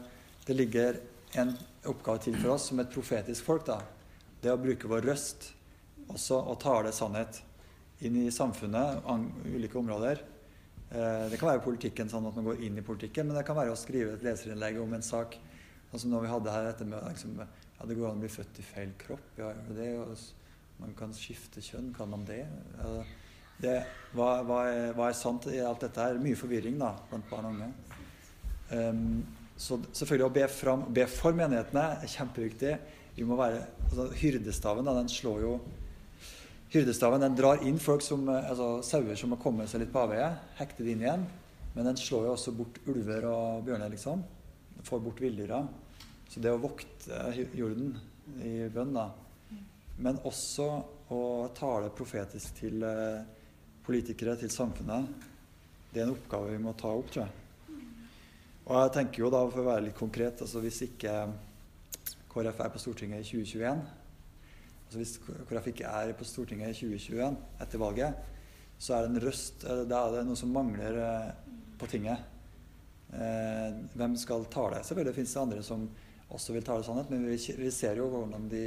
det 0.48 0.56
ligger 0.56 1.02
en 1.42 1.52
oppgave 1.86 2.24
til 2.24 2.38
for 2.40 2.56
oss 2.56 2.70
som 2.72 2.80
et 2.80 2.90
profetisk 2.94 3.44
folk. 3.46 3.66
da. 3.66 3.82
Det 4.42 4.54
å 4.54 4.62
bruke 4.62 4.88
vår 4.88 5.06
røst 5.10 5.52
også 6.08 6.38
og 6.38 6.60
tale 6.62 6.94
sannhet 6.94 7.42
inn 8.06 8.16
i 8.26 8.32
samfunnet, 8.32 9.04
an, 9.10 9.28
ulike 9.46 9.78
områder. 9.80 10.22
Eh, 10.96 11.26
det 11.30 11.40
kan 11.40 11.50
være 11.50 11.64
politikken, 11.66 12.08
sånn 12.12 12.30
at 12.30 12.38
man 12.38 12.48
går 12.48 12.62
inn 12.64 12.80
i 12.80 12.86
politikken, 12.86 13.28
men 13.28 13.36
det 13.36 13.44
kan 13.48 13.58
være 13.58 13.74
å 13.74 13.80
skrive 13.80 14.16
et 14.16 14.24
leserinnlegg 14.24 14.80
om 14.80 14.96
en 14.96 15.04
sak. 15.04 15.36
Sånn 15.90 16.06
som 16.06 16.14
når 16.14 16.24
vi 16.24 16.32
hadde 16.32 16.54
her 16.54 16.68
dette 16.70 16.88
med 16.88 17.04
liksom, 17.10 17.36
ja, 17.42 17.88
det 17.90 17.98
går 17.98 18.10
an 18.10 18.22
å 18.22 18.24
bli 18.24 18.32
født 18.32 18.62
i 18.62 18.66
feil 18.66 18.94
kropp. 19.02 19.26
Ja, 19.40 19.52
det? 19.76 19.90
Og 20.00 20.16
man 20.80 20.96
kan 20.96 21.16
skifte 21.16 21.64
kjønn. 21.64 21.92
Kan 21.96 22.14
man 22.14 22.24
det? 22.28 22.46
Ja, 22.80 22.96
det 23.64 23.76
hva, 24.16 24.42
hva, 24.48 24.62
er, 24.68 24.90
hva 24.96 25.10
er 25.10 25.18
sant 25.20 25.48
i 25.52 25.60
alt 25.64 25.84
dette 25.84 26.04
her? 26.04 26.20
Mye 26.20 26.40
forvirring 26.40 26.80
da, 26.80 26.94
blant 27.12 27.28
barn 27.32 27.50
og 27.50 27.58
unge. 27.58 27.70
Um, 28.72 29.24
så 29.56 29.78
selvfølgelig 29.86 30.28
å 30.28 30.36
be, 30.36 30.46
fram, 30.52 30.84
be 30.96 31.06
for 31.08 31.36
menighetene 31.36 31.86
er 32.04 32.12
kjempeviktig. 32.12 32.76
Vi 33.16 33.28
må 33.28 33.38
være, 33.40 33.62
altså, 33.88 34.10
hyrdestaven 34.20 34.88
da, 34.88 34.96
den 34.98 35.12
slår 35.12 35.44
jo 35.44 35.58
Hyrdestaven 36.74 37.22
den 37.22 37.36
drar 37.38 37.62
inn 37.64 37.78
folk 37.80 38.02
som, 38.02 38.28
eh, 38.30 38.50
altså 38.50 38.82
sauer 38.84 39.16
som 39.16 39.32
har 39.32 39.42
komme 39.42 39.68
seg 39.68 39.84
litt 39.84 39.94
på 39.94 40.02
avveie. 40.02 40.32
Hekter 40.58 40.84
det 40.84 40.96
inn 40.96 41.04
igjen. 41.06 41.26
Men 41.76 41.86
den 41.86 41.98
slår 42.00 42.26
jo 42.26 42.34
også 42.34 42.56
bort 42.56 42.80
ulver 42.88 43.28
og 43.30 43.66
bjørner, 43.68 43.92
liksom. 43.92 44.24
Får 44.84 45.04
bort 45.04 45.22
villdyra. 45.22 45.68
Så 46.30 46.42
det 46.42 46.52
å 46.52 46.62
vokte 46.62 47.22
jorden 47.54 47.96
i 48.42 48.68
bønn, 48.74 48.94
da. 48.96 49.10
Men 49.98 50.20
også 50.24 50.68
å 51.14 51.22
tale 51.56 51.92
profetisk 51.96 52.56
til 52.60 52.84
eh, 52.84 53.24
politikere, 53.86 54.36
til 54.40 54.50
samfunnet. 54.50 55.06
Det 55.92 56.02
er 56.02 56.08
en 56.08 56.16
oppgave 56.16 56.56
vi 56.56 56.64
må 56.64 56.74
ta 56.74 56.90
opp, 56.92 57.12
tror 57.12 57.26
jeg. 57.26 57.42
Og 58.66 58.80
jeg 58.80 58.94
tenker 58.96 59.22
jo 59.22 59.30
da, 59.30 59.44
for 59.46 59.62
å 59.62 59.68
være 59.68 59.86
litt 59.86 60.00
konkret, 60.00 60.42
altså 60.42 60.64
hvis 60.64 60.82
ikke 60.88 61.14
KrF 62.34 62.64
er 62.66 62.74
på 62.74 62.82
Stortinget 62.82 63.22
i 63.22 63.30
2021 63.30 63.84
altså 64.86 65.02
Hvis 65.02 65.18
KrF 65.50 65.68
ikke 65.72 65.90
er 65.90 66.14
på 66.18 66.28
Stortinget 66.28 66.76
i 66.76 66.78
2021 66.78 67.38
etter 67.64 67.82
valget, 67.82 68.34
så 68.78 68.96
er 68.96 69.06
det 69.06 69.14
en 69.14 69.24
røst 69.24 69.66
eh, 69.66 69.84
Da 69.90 70.02
er 70.06 70.18
det 70.18 70.26
noe 70.28 70.40
som 70.40 70.52
mangler 70.54 71.00
eh, 71.02 71.32
på 71.80 71.90
tinget. 71.92 72.22
Eh, 73.16 73.80
hvem 73.96 74.18
skal 74.20 74.46
tale? 74.52 74.84
Selvfølgelig 74.84 75.18
finnes 75.18 75.34
det 75.34 75.42
andre 75.42 75.64
som 75.66 75.88
også 76.36 76.56
vil 76.56 76.66
tale 76.66 76.84
sannhet, 76.84 77.10
men 77.12 77.26
vi, 77.28 77.72
ser 77.72 78.00
jo 78.00 78.08
hvordan, 78.12 78.48
de, 78.50 78.64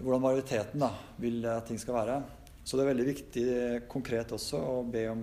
hvordan 0.00 0.22
majoriteten 0.22 0.82
da, 0.82 0.90
vil 1.18 1.46
at 1.48 1.66
ting 1.68 1.80
skal 1.80 1.96
være. 1.96 2.18
Så 2.64 2.76
det 2.76 2.84
er 2.84 2.90
veldig 2.90 3.06
viktig 3.08 3.44
konkret 3.88 4.34
også 4.36 4.60
å 4.60 4.74
be 4.84 5.06
om 5.08 5.22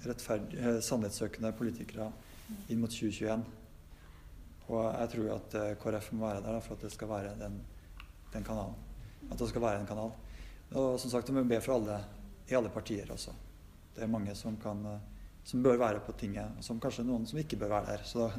sannhetssøkende 0.00 1.52
politikere 1.58 2.08
inn 2.72 2.80
mot 2.80 2.88
2021. 2.88 3.44
Og 4.70 4.84
jeg 4.86 5.12
tror 5.12 5.32
at 5.36 5.58
KrF 5.82 6.12
må 6.16 6.30
være 6.30 6.46
der 6.46 6.62
for 6.64 6.78
at 6.78 6.86
det 6.88 6.94
skal 6.94 7.12
være 7.12 7.36
den, 7.42 7.60
den 8.32 8.46
kanalen. 8.46 8.89
At 9.28 9.38
det 9.38 9.48
skal 9.50 9.62
være 9.62 9.82
en 9.82 9.88
kanal. 9.88 10.12
Og 10.70 11.00
som 11.02 11.10
sagt, 11.10 11.30
må 11.34 11.44
be 11.44 11.60
for 11.60 11.76
alle, 11.76 11.98
i 12.48 12.56
alle 12.56 12.70
partier 12.72 13.10
også. 13.12 13.34
Det 13.94 14.04
er 14.06 14.10
mange 14.10 14.34
som, 14.38 14.56
kan, 14.62 14.84
eh, 14.86 15.00
som 15.44 15.62
bør 15.62 15.80
være 15.80 16.02
på 16.06 16.14
tinget, 16.18 16.56
og 16.58 16.64
som 16.64 16.80
kanskje 16.80 17.04
noen 17.04 17.26
som 17.26 17.40
ikke 17.42 17.58
bør 17.60 17.74
være 17.74 17.96
der. 17.96 18.06
Så, 18.06 18.30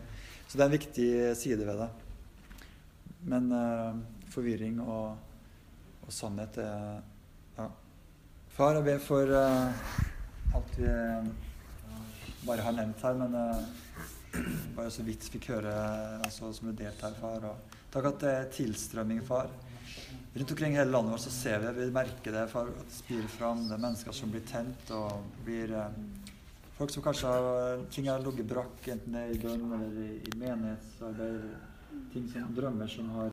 så 0.47 0.57
det 0.57 0.63
er 0.63 0.69
en 0.69 0.77
viktig 0.77 1.09
side 1.37 1.67
ved 1.67 1.83
det. 1.83 1.89
Men 3.21 3.51
uh, 3.53 3.97
forvirring 4.33 4.79
og, 4.81 5.17
og 6.01 6.13
sannhet 6.13 6.57
er 6.63 7.03
ja. 7.57 7.67
Far, 8.55 8.79
jeg 8.79 8.87
ber 8.87 9.03
for 9.03 9.29
uh, 9.29 10.55
alt 10.55 10.77
vi 10.79 10.87
eh, 10.87 11.27
bare 12.47 12.65
har 12.65 12.73
nevnt 12.75 13.03
her, 13.05 13.19
men 13.19 13.35
uh, 13.37 14.41
bare 14.77 14.91
så 14.91 15.05
vidt 15.05 15.27
fikk 15.31 15.51
høre 15.53 15.75
altså, 16.25 16.49
som 16.55 16.67
ble 16.67 16.75
delt 16.81 17.03
her, 17.05 17.13
far. 17.19 17.45
Og 17.51 17.77
takk 17.93 18.09
at 18.09 18.23
det 18.23 18.33
er 18.33 18.49
tilstrømming, 18.57 19.21
far. 19.27 19.51
Rundt 20.33 20.51
omkring 20.51 20.77
hele 20.77 20.91
landet 20.91 21.13
vårt 21.13 21.25
så 21.25 21.29
ser 21.29 21.59
vi, 21.59 21.71
vi 21.85 21.91
merker 21.91 22.31
det, 22.31 22.45
det 22.53 22.95
spirer 22.95 23.27
fram. 23.27 23.65
Det 23.67 23.75
er 23.75 23.83
mennesker 23.83 24.15
som 24.15 24.31
blir 24.31 24.45
tent 24.47 24.93
og 24.95 25.23
blir 25.45 25.75
eh, 25.75 26.03
Folk 26.81 26.89
som 26.89 27.03
kanskje 27.05 27.29
har 27.29 27.81
ting 27.93 28.07
har 28.09 28.23
ligget 28.25 28.47
brakk, 28.49 28.87
enten 28.89 29.13
det 29.13 29.19
er 29.21 29.33
i 29.35 29.41
bønn 29.43 29.73
eller 29.75 29.97
i, 30.01 30.15
i 30.17 30.31
menighetsarbeid. 30.41 31.43
Ting 32.09 32.23
som 32.31 32.55
drømmer 32.57 32.89
som 32.89 33.11
har 33.13 33.29